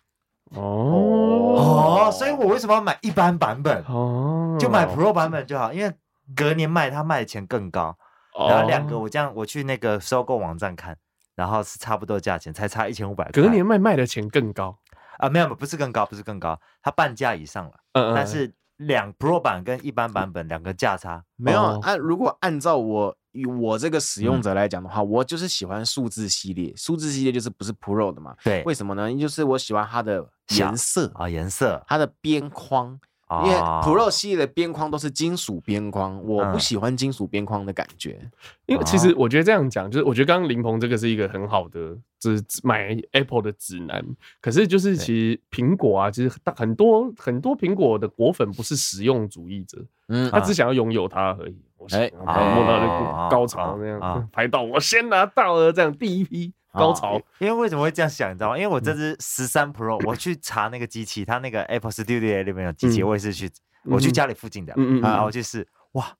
[0.52, 3.84] 哦哦，所以我为什么要买一般版本？
[3.84, 5.94] 哦，就买 Pro 版本就好，因为
[6.34, 7.96] 隔年卖它卖的钱更高。
[8.36, 10.96] 然后两个我这样我去那个收购网站看，
[11.34, 13.42] 然后是差不多价钱，才差一千五百块。
[13.42, 14.78] 隔年卖卖的钱更高
[15.18, 15.28] 啊？
[15.28, 17.72] 没有，不是更高，不是更高，它半价以上了。
[17.92, 23.16] 嗯嗯，但是两 Pro 版跟一般版本两个价差没有按，如果按照我。
[23.32, 28.34] 以我这个使用者来讲的话，嗯、我就是喜欢数字系列，数字系列就是不是 Pro 的嘛？
[28.42, 29.16] 对，为什么呢？
[29.16, 32.98] 就是我喜欢它的颜色啊，颜色，它的边框。
[33.44, 38.18] 因为 Pro 系列的边框都是金属边框，我不喜欢金属边框的感觉。
[38.66, 44.04] 因为其实我觉得这样讲，就是我觉得刚刚林鹏这个是一个很好的，就是买 Apple 的指南。
[44.40, 49.78] 可是就是其实苹果啊，其实很多很多苹果的果粉不是实用主义者，
[50.08, 51.56] 嗯，他只想要拥有它而已。
[51.92, 56.52] 哎，摸到那个高潮那样 拍到，我先拿到了这样第一批。
[56.72, 58.56] 高潮，因为为什么会这样想，你知道吗？
[58.58, 63.50] 因为我这支十三 Pro，我去查那个机器，它那个 Apple Studio 里面有机器，我也是去，
[63.84, 66.14] 我去家里附近的，然后就是哇，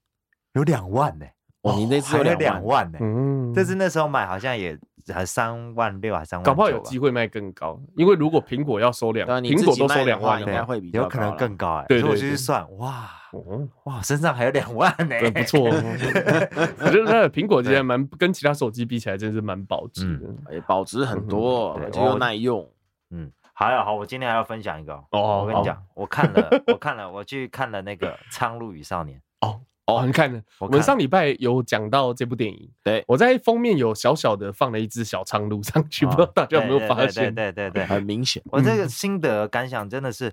[0.55, 1.27] 有两万呢，
[1.63, 2.91] 哦，你那只有两万。
[2.91, 4.79] 呢，嗯，这是那时候买好像也
[5.13, 13.11] 还三万六还三万，搞不好有机会卖更高，因为如果苹果要收两，苹果都收两万，应该会比较有可能更高哎，所以我就去算，哇。
[13.33, 15.61] 哦哇，身上还有两万呢，不错。
[15.71, 22.69] 我觉得苹果机还蛮跟其他手机比起来，真是蛮保值的，哎，保值很多，而且又耐用。
[23.11, 25.43] 嗯，好呀，好，我今天还要分享一个哦。
[25.43, 29.17] 我跟你讲，我看了，我看了，我去看了那个《苍鹭与少年》。
[29.47, 29.61] 哦
[29.99, 30.43] 哦，你看的？
[30.59, 37.35] 我们上礼拜有讲到这部电影，对，我在封面有小小的放了一只小苍鹭上去，不知道大家有没有发现？
[37.35, 38.43] 对对对，很明显。
[38.51, 40.33] 我这个心得感想真的是。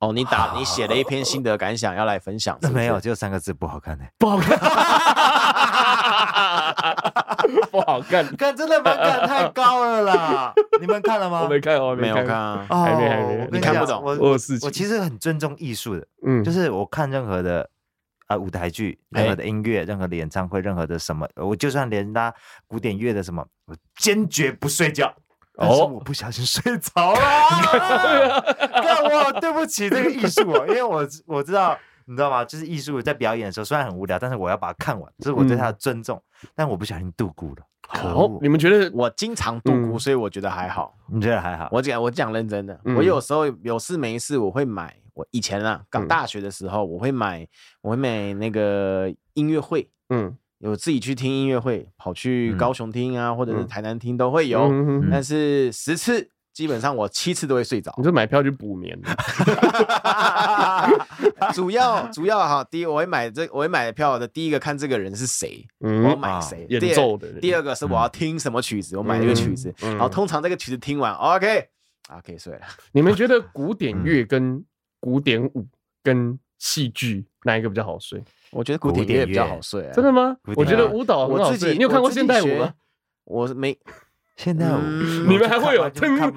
[0.00, 4.58] 哦，你打 你写了一篇心得感想要来分享，没有，就三个字，不好看呢，不好看，
[7.70, 10.52] 不好看， 看真的门槛太高了啦！
[10.78, 11.40] 你们看了吗？
[11.44, 14.38] 我没看，我没有看啊，还没还没，你看不懂，我我我
[14.70, 17.70] 其实很尊重艺术的，嗯，就是我看任何的
[18.32, 22.32] 啊舞台剧、任何的音乐、任何的演唱会、任何的什么，我就算连拉
[22.66, 25.14] 古典乐的什么，我坚决不睡觉。
[25.56, 27.20] 哦，我不小心睡着了，
[28.72, 31.76] 那我对不起这个艺术哦，因为我我知道，
[32.06, 32.42] 你知道吗？
[32.42, 36.20] 就是艺术在表演的时候虽然很无聊，但是我要把它看完，这是我对他的尊重。
[36.54, 38.38] 但我不小心度过了，可恶！
[38.40, 40.96] 你们觉得我经常度过，所以我觉得还好。
[41.06, 41.68] 你觉得还好？
[41.70, 44.96] 我讲我讲认真的，我有时候有事没事我会买。
[45.14, 47.46] 我以前啊，刚大学的时候我会买，
[47.80, 50.36] 我会买那个音乐会，嗯。
[50.58, 54.70] 有自己去听音乐会，跑去高雄听啊，或者是台南听都会有。
[55.10, 57.92] 但是十次基本上我七次都会睡着。
[57.98, 58.96] 你就买票去补眠。
[61.52, 67.26] 主要主要哈，第一我会买这我会买票的第一个看这个人是谁，我要买谁演奏的。
[67.40, 69.74] 第二个是我要听什么曲子，我买这个曲子。
[69.80, 71.66] 然后通常这个曲子听完，OK，
[72.08, 72.60] 啊可以睡了。
[72.92, 74.64] 你们觉得古典乐跟
[75.02, 75.66] 古典舞
[76.00, 78.22] 跟戏剧哪一个比较好睡？
[78.52, 80.36] 我觉得古典乐比较好睡，真的吗？
[80.54, 81.74] 我觉得舞蹈很好睡。
[81.74, 82.72] 你有看过现代舞吗？
[83.24, 83.76] 我没
[84.36, 84.78] 现代舞，
[85.26, 86.32] 你们还会有噔噔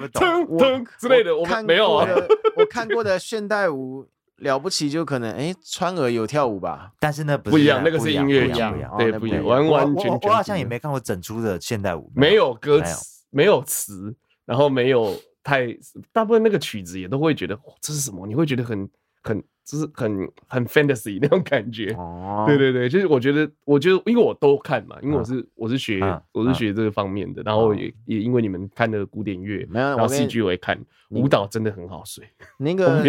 [0.48, 1.36] 噔之类的？
[1.36, 2.08] 我看没有啊。
[2.56, 4.04] 我看过的现代舞
[4.38, 6.90] 了不起，就可能哎，川儿有跳舞吧？
[6.98, 10.30] 但是那不一样，那个是音乐一样，对，不一样，完完全全。
[10.30, 14.14] 我好像也没看过整出的现代舞，没有歌词，没有词，
[14.44, 15.14] 然后没有
[15.46, 15.78] 太
[16.12, 18.26] 大部分那个曲子也都会觉得这是什么？
[18.26, 18.88] 你会觉得很
[19.22, 19.42] 很。
[19.68, 20.16] 就是很
[20.46, 25.98] 很 fantasy 那种感觉，哦，对对对，就是我觉得，我觉得，因为我都看嘛，因为我是我是学
[26.30, 30.80] 我是学这个方面的，然后也也因为你们看的古典乐，然后戏剧我也看，
[31.10, 32.24] 舞蹈真的很好睡。
[32.58, 33.02] 那个，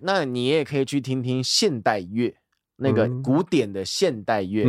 [0.00, 2.34] 那你也可以去听听现代乐。
[2.80, 4.64] 那个古典的现代乐，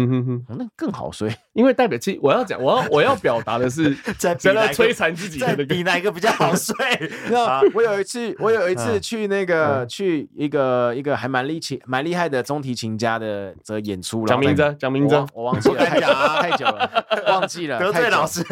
[0.49, 6.75] 那更好睡， 因为代表其实我要讲，我要我要表达的是 在在摧残自己的比哪一个比较好睡。
[7.31, 14.27] 那我有一次，我有一次去那个去一个一个还蛮厉害蛮厉害的中提琴家的这演出了。
[14.27, 18.43] 讲名字，讲名字，我忘记了，太久了，太久了，忘记了，得罪老师，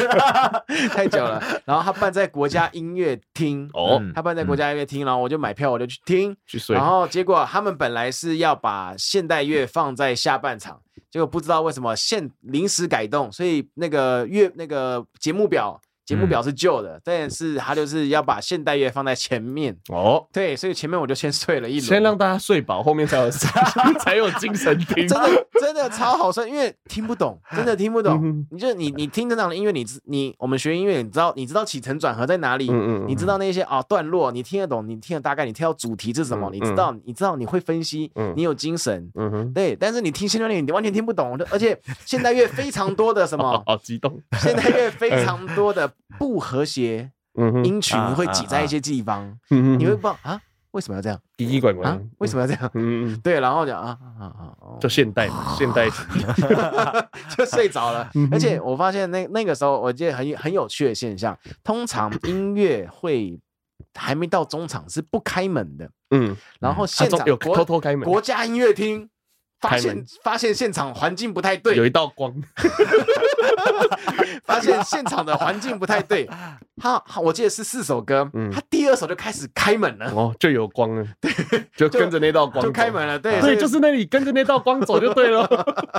[0.90, 1.42] 太久了。
[1.64, 6.76] 然后他办在国家音乐厅，哦，他办在国家音乐厅，然后我就买票，我就去听，去睡。
[6.76, 10.80] 然后结果他们本来是要把现代乐月放在下半场，
[11.10, 15.78] 结果不知道为什么现临时改动，所以那个月那个节目表
[16.10, 20.26] 节目表是旧的，但是他就是要把现代乐放在前面哦。
[20.32, 23.30] 对，所以前面我就先睡了一轮，先让大家睡饱，后面才有
[24.00, 25.06] 才有精神听。
[25.06, 28.44] 真的真的超好睡，因为听不懂，真的听不懂。
[28.50, 32.68] 你就你你听这样的音乐，你你我们学音乐，你知道你知道起承转合在哪里？
[32.68, 36.50] 嗯嗯，你知道那些啊段落，你听得懂，你听得大概，你听到主题是什么？
[36.52, 39.08] 你知道你知道你会分析，你有精神。
[39.14, 39.76] 嗯哼，对。
[39.76, 43.62] 但是你听现代乐，你完全听不懂，而且现代乐非常多的什么？
[43.64, 44.20] 好激动！
[44.40, 45.88] 现代乐非常多的。
[46.18, 47.10] 不和谐，
[47.64, 50.40] 音群会挤在一些地方，你会不知道啊？
[50.72, 51.20] 为什么要这样？
[51.36, 52.70] 奇奇怪怪，为什么要这样？
[52.74, 55.28] 嗯对，然后讲啊啊啊，就现代
[55.58, 55.90] 现代，
[57.36, 58.08] 就睡着了。
[58.30, 63.36] 而且我发现那那个时候，我记得很很有趣的现象， 通常音乐会
[63.94, 69.10] 还没到中场是不开门的，嗯，然后现场有偷偷开门，国家音乐厅
[69.60, 72.32] 发现发现现场环境不太对，有一道光。
[74.44, 76.28] 发现现场的环境不太对，
[76.76, 81.30] 他我记得是四首歌，他第二首就开始开门了，哦，就有光了， 对，
[81.76, 85.46] 就跟着那道光就开门了，对，对，就是那里跟着那道光走就对了。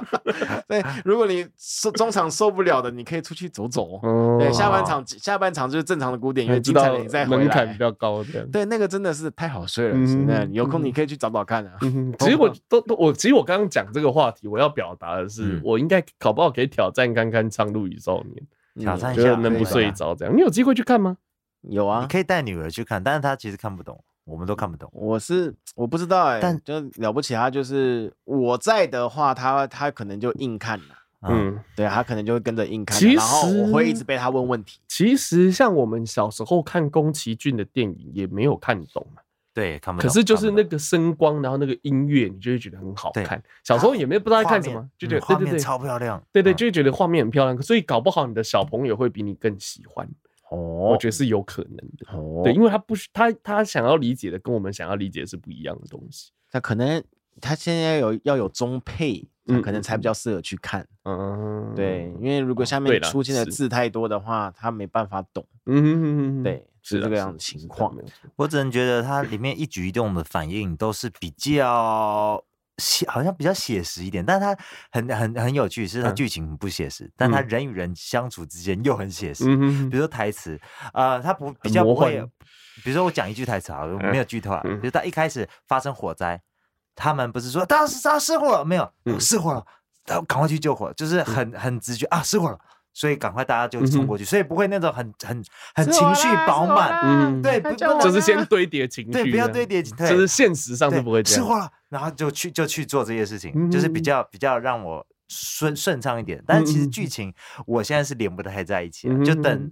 [0.68, 4.00] 对，如果你受中场受不了的，你可以出去走走。
[4.39, 7.44] 对，下半场下半场就是正常的古典乐，精彩的你再回来。
[7.44, 8.24] 门槛比较高。
[8.52, 11.74] 对，那个真的是太好睡了，那有空你可以去找找看啊。
[12.20, 18.36] 其实我都都我其实我刚刚讲这个话题，我要表达的是，我应该搞不好可以挑战看看《苍鹭与少年》。
[18.82, 20.36] 挑战一下，能不睡着这样？
[20.36, 21.18] 你有机会去看吗？
[21.62, 24.90] 有啊，你可以带女儿去看，但是她其实看不懂，我们都看不懂。
[24.94, 30.86] 我是我不知道哎，但就了不起，她就是我在的话，她她可能就硬看了。
[31.24, 34.80] 嗯，对，他可能就会跟着硬看，然后我会一直被他问问题。
[34.88, 39.06] 其实像我们小时候看宫崎骏的电影，也没有看懂。
[39.54, 40.08] 对，看不懂。
[40.08, 43.41] 可是就是那个声光，然后那个音乐，你就会觉得很好看。
[43.64, 46.22] 小时候也没不知道在看什么，就觉得画面超漂亮。
[46.32, 47.62] 对对，就会觉得画面很漂亮。
[47.62, 50.08] 所以搞不好你的小朋友会比你更喜欢。
[50.49, 52.18] 哦，我觉得是有可能的。
[52.18, 56.32] 哦，对，因为他不他他想要理解的跟我们想要理解的是不一样的东西。
[56.49, 57.04] 他可能
[57.39, 59.28] 他现在有要有中配，
[59.62, 60.88] 可能才比较适合去看。
[61.04, 65.45] 嗯，对，因为如果下面出现的字太多的话，他没办法懂。
[65.66, 66.66] 嗯，对。
[66.82, 67.96] 是这个样子情况，
[68.36, 72.44] 我只能觉得它里面一举一动的反应都是比较
[72.78, 74.26] 写，好像比较写实一点。
[74.26, 74.58] 但是它
[74.92, 79.46] 很很很有趣，是它剧情不写实，但它人与人相处之间又很写实。
[79.56, 80.60] 比如说台词，
[80.94, 82.20] 呃，它不比较不会，
[82.84, 84.62] 比如说我讲一句台词啊，我没有剧透啊。
[84.64, 86.42] 比如他一开始发生火灾，
[86.96, 88.92] 他们不是说当时他失火了没有？
[89.20, 89.64] 失火了，
[90.24, 92.60] 赶快去救火，就是很很直觉啊失火了。
[92.94, 101.42] 所以赶快大家就冲过去，所以不会那种很很很情绪饱满，嗯，对，不就是先堆叠情绪，对，不要堆叠情绪，就是现实上是不会这样。
[101.42, 106.44] 失火了，然后就去就去做这些事情，就是比较比较让我顺顺畅一点。
[106.46, 107.34] 但是其实剧情
[107.66, 109.72] 我现在是连不太在一起，就等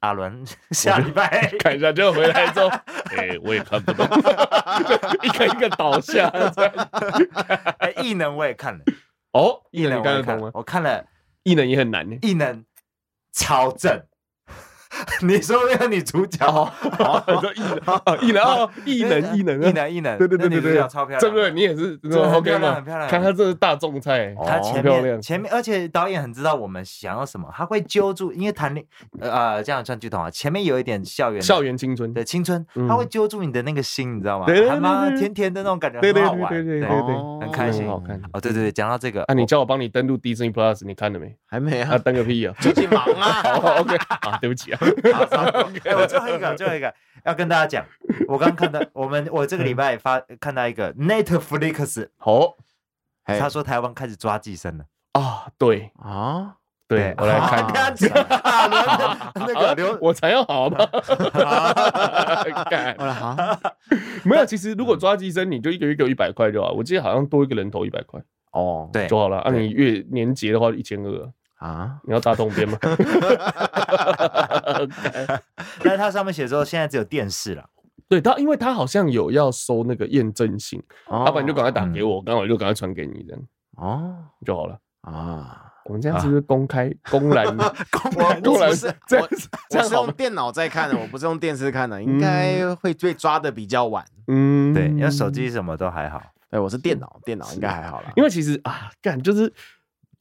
[0.00, 2.68] 阿伦下礼拜 看一下，就回来之后，
[3.16, 4.06] 哎，我也看不懂，
[5.22, 6.28] 一个一个倒下。
[7.78, 8.84] 哎，异能我也看了，
[9.32, 10.50] 哦，异能看得懂吗？
[10.54, 11.04] 我看了。
[11.44, 12.64] 异能也很难呢，异能
[13.32, 14.04] 超正。
[15.22, 16.46] 你说那个女主角，
[17.26, 23.08] 你说异能，异能哦，异能， 异能，异能，异能，对对对对对，超漂亮，真的，你也是，很漂亮，很漂亮。
[23.08, 28.84] 看她这是大众菜，她前面前面，而且导演很知道我们想要什么，他会揪住，因为谈恋
[29.20, 32.04] 呃这样算剧透啊，前面有一点校园校园青春。
[32.14, 34.46] 的青春，他会揪住你的那个心，你知道吗？
[34.46, 36.88] 还蛮甜甜的那种感觉，很好玩，对对对。
[36.88, 38.20] 对对，很开心，好看。
[38.32, 41.34] 哦，对对对，讲到这个，那你叫我帮你登录 Disney Plus，你看了没？
[41.46, 43.42] 还没啊，登个屁啊，最近忙啊。
[43.80, 44.78] OK，啊，对不起啊。
[45.84, 46.92] 哎，我最后一个，最后一个。
[47.24, 47.86] 要跟大家讲，
[48.28, 52.54] 我刚看到 我们我这个礼拜发看到一个 Netflix 哦，
[53.24, 54.84] 他说台湾开始抓寄生了。
[55.12, 55.90] 啊，对。
[55.98, 56.56] 啊，
[56.86, 57.94] 对我来看，
[59.34, 60.86] 那个刘我才要好吗？
[64.24, 68.20] 没有，其实如果抓寄生，你就一个月给我一百块就好，我记得好像多一个人头一百块。
[68.52, 69.38] 哦，对，就好了。
[69.38, 71.32] 按你月年结的话，一千二。
[71.64, 71.96] 啊！
[72.04, 72.78] 你要打统编吗？
[75.82, 77.64] 但是它上面写说现在只有电视了。
[78.06, 83.42] 对他，因为他好像有要收那个验证信，要不然你就赶快打给我，刚好就赶快传给你这样
[83.76, 85.62] 哦就好了啊。
[85.86, 87.46] 我们这样是不是公开公然
[87.90, 89.26] 公然 公然是这样？
[89.70, 94.04] 我是用电脑在看的，我不是用电视看的，应该会被抓的比较晚。
[94.28, 96.22] 嗯，对，因为手机什么都还好。
[96.50, 98.12] 对，我是电脑，电脑应该还好啦。
[98.16, 99.50] 因为其实啊，干就是。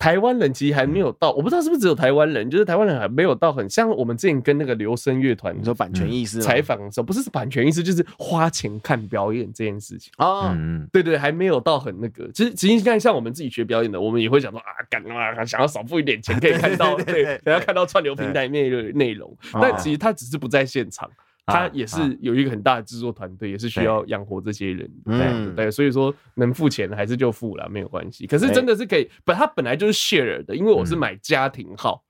[0.04, 10.52] 台湾人其实还没有到，我不知道是不是只有台湾人，就是台湾人还没有到很像我们之前跟那个留声乐团，你说版权意识采访的时候，不是是版权意识，就是花钱看表演这件事情啊。
[10.58, 12.30] 嗯，对对，还没有到很那个。
[12.34, 19.34] 其实其实你看，像我们自己学表演的，我们也会想说啊，干啊，想要少付一点钱可以看到， 对，想要看到串流平台内的内容。
[19.54, 21.10] 但其实他只是不在现场。
[21.46, 28.26] 他也是有一个很大的制作团队，也是需要养活这些人，对对，所以说能付钱还是就付了，没有关系。
[28.26, 32.04] 可是真的是可以，本他本来就是 share 的，因为我是买家庭号。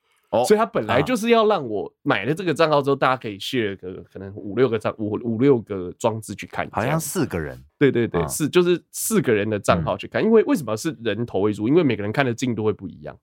[0.47, 7.55] 所以他本来就是要让我买了这个账号之后，大家可以 share 个可能五六个账五五六个装置去看，好像四个人。
[7.77, 11.67] 对对对，是就是四个人的账号去看，因为为什么是人头为主？
[11.67, 13.15] 因为每个人看的进度会不一样。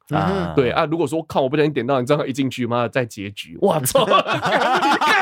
[0.55, 4.07] 对啊，如果说看我不小心点到你账号一进去，妈的在结局，我操，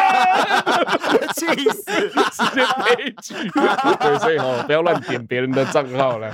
[1.35, 3.35] 气死，直接悲剧。
[4.01, 6.29] 对，所以哦，不要乱点别人的账号了。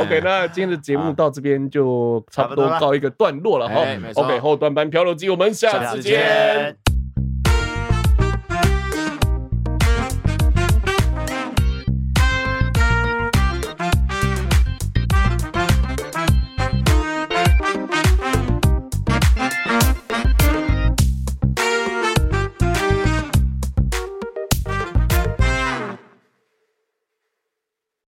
[0.00, 3.84] OK，那今天的节目到这边就差不多告一个段落了哈。
[4.14, 5.28] OK，后段班漂流记。
[5.30, 6.89] 我们下次见。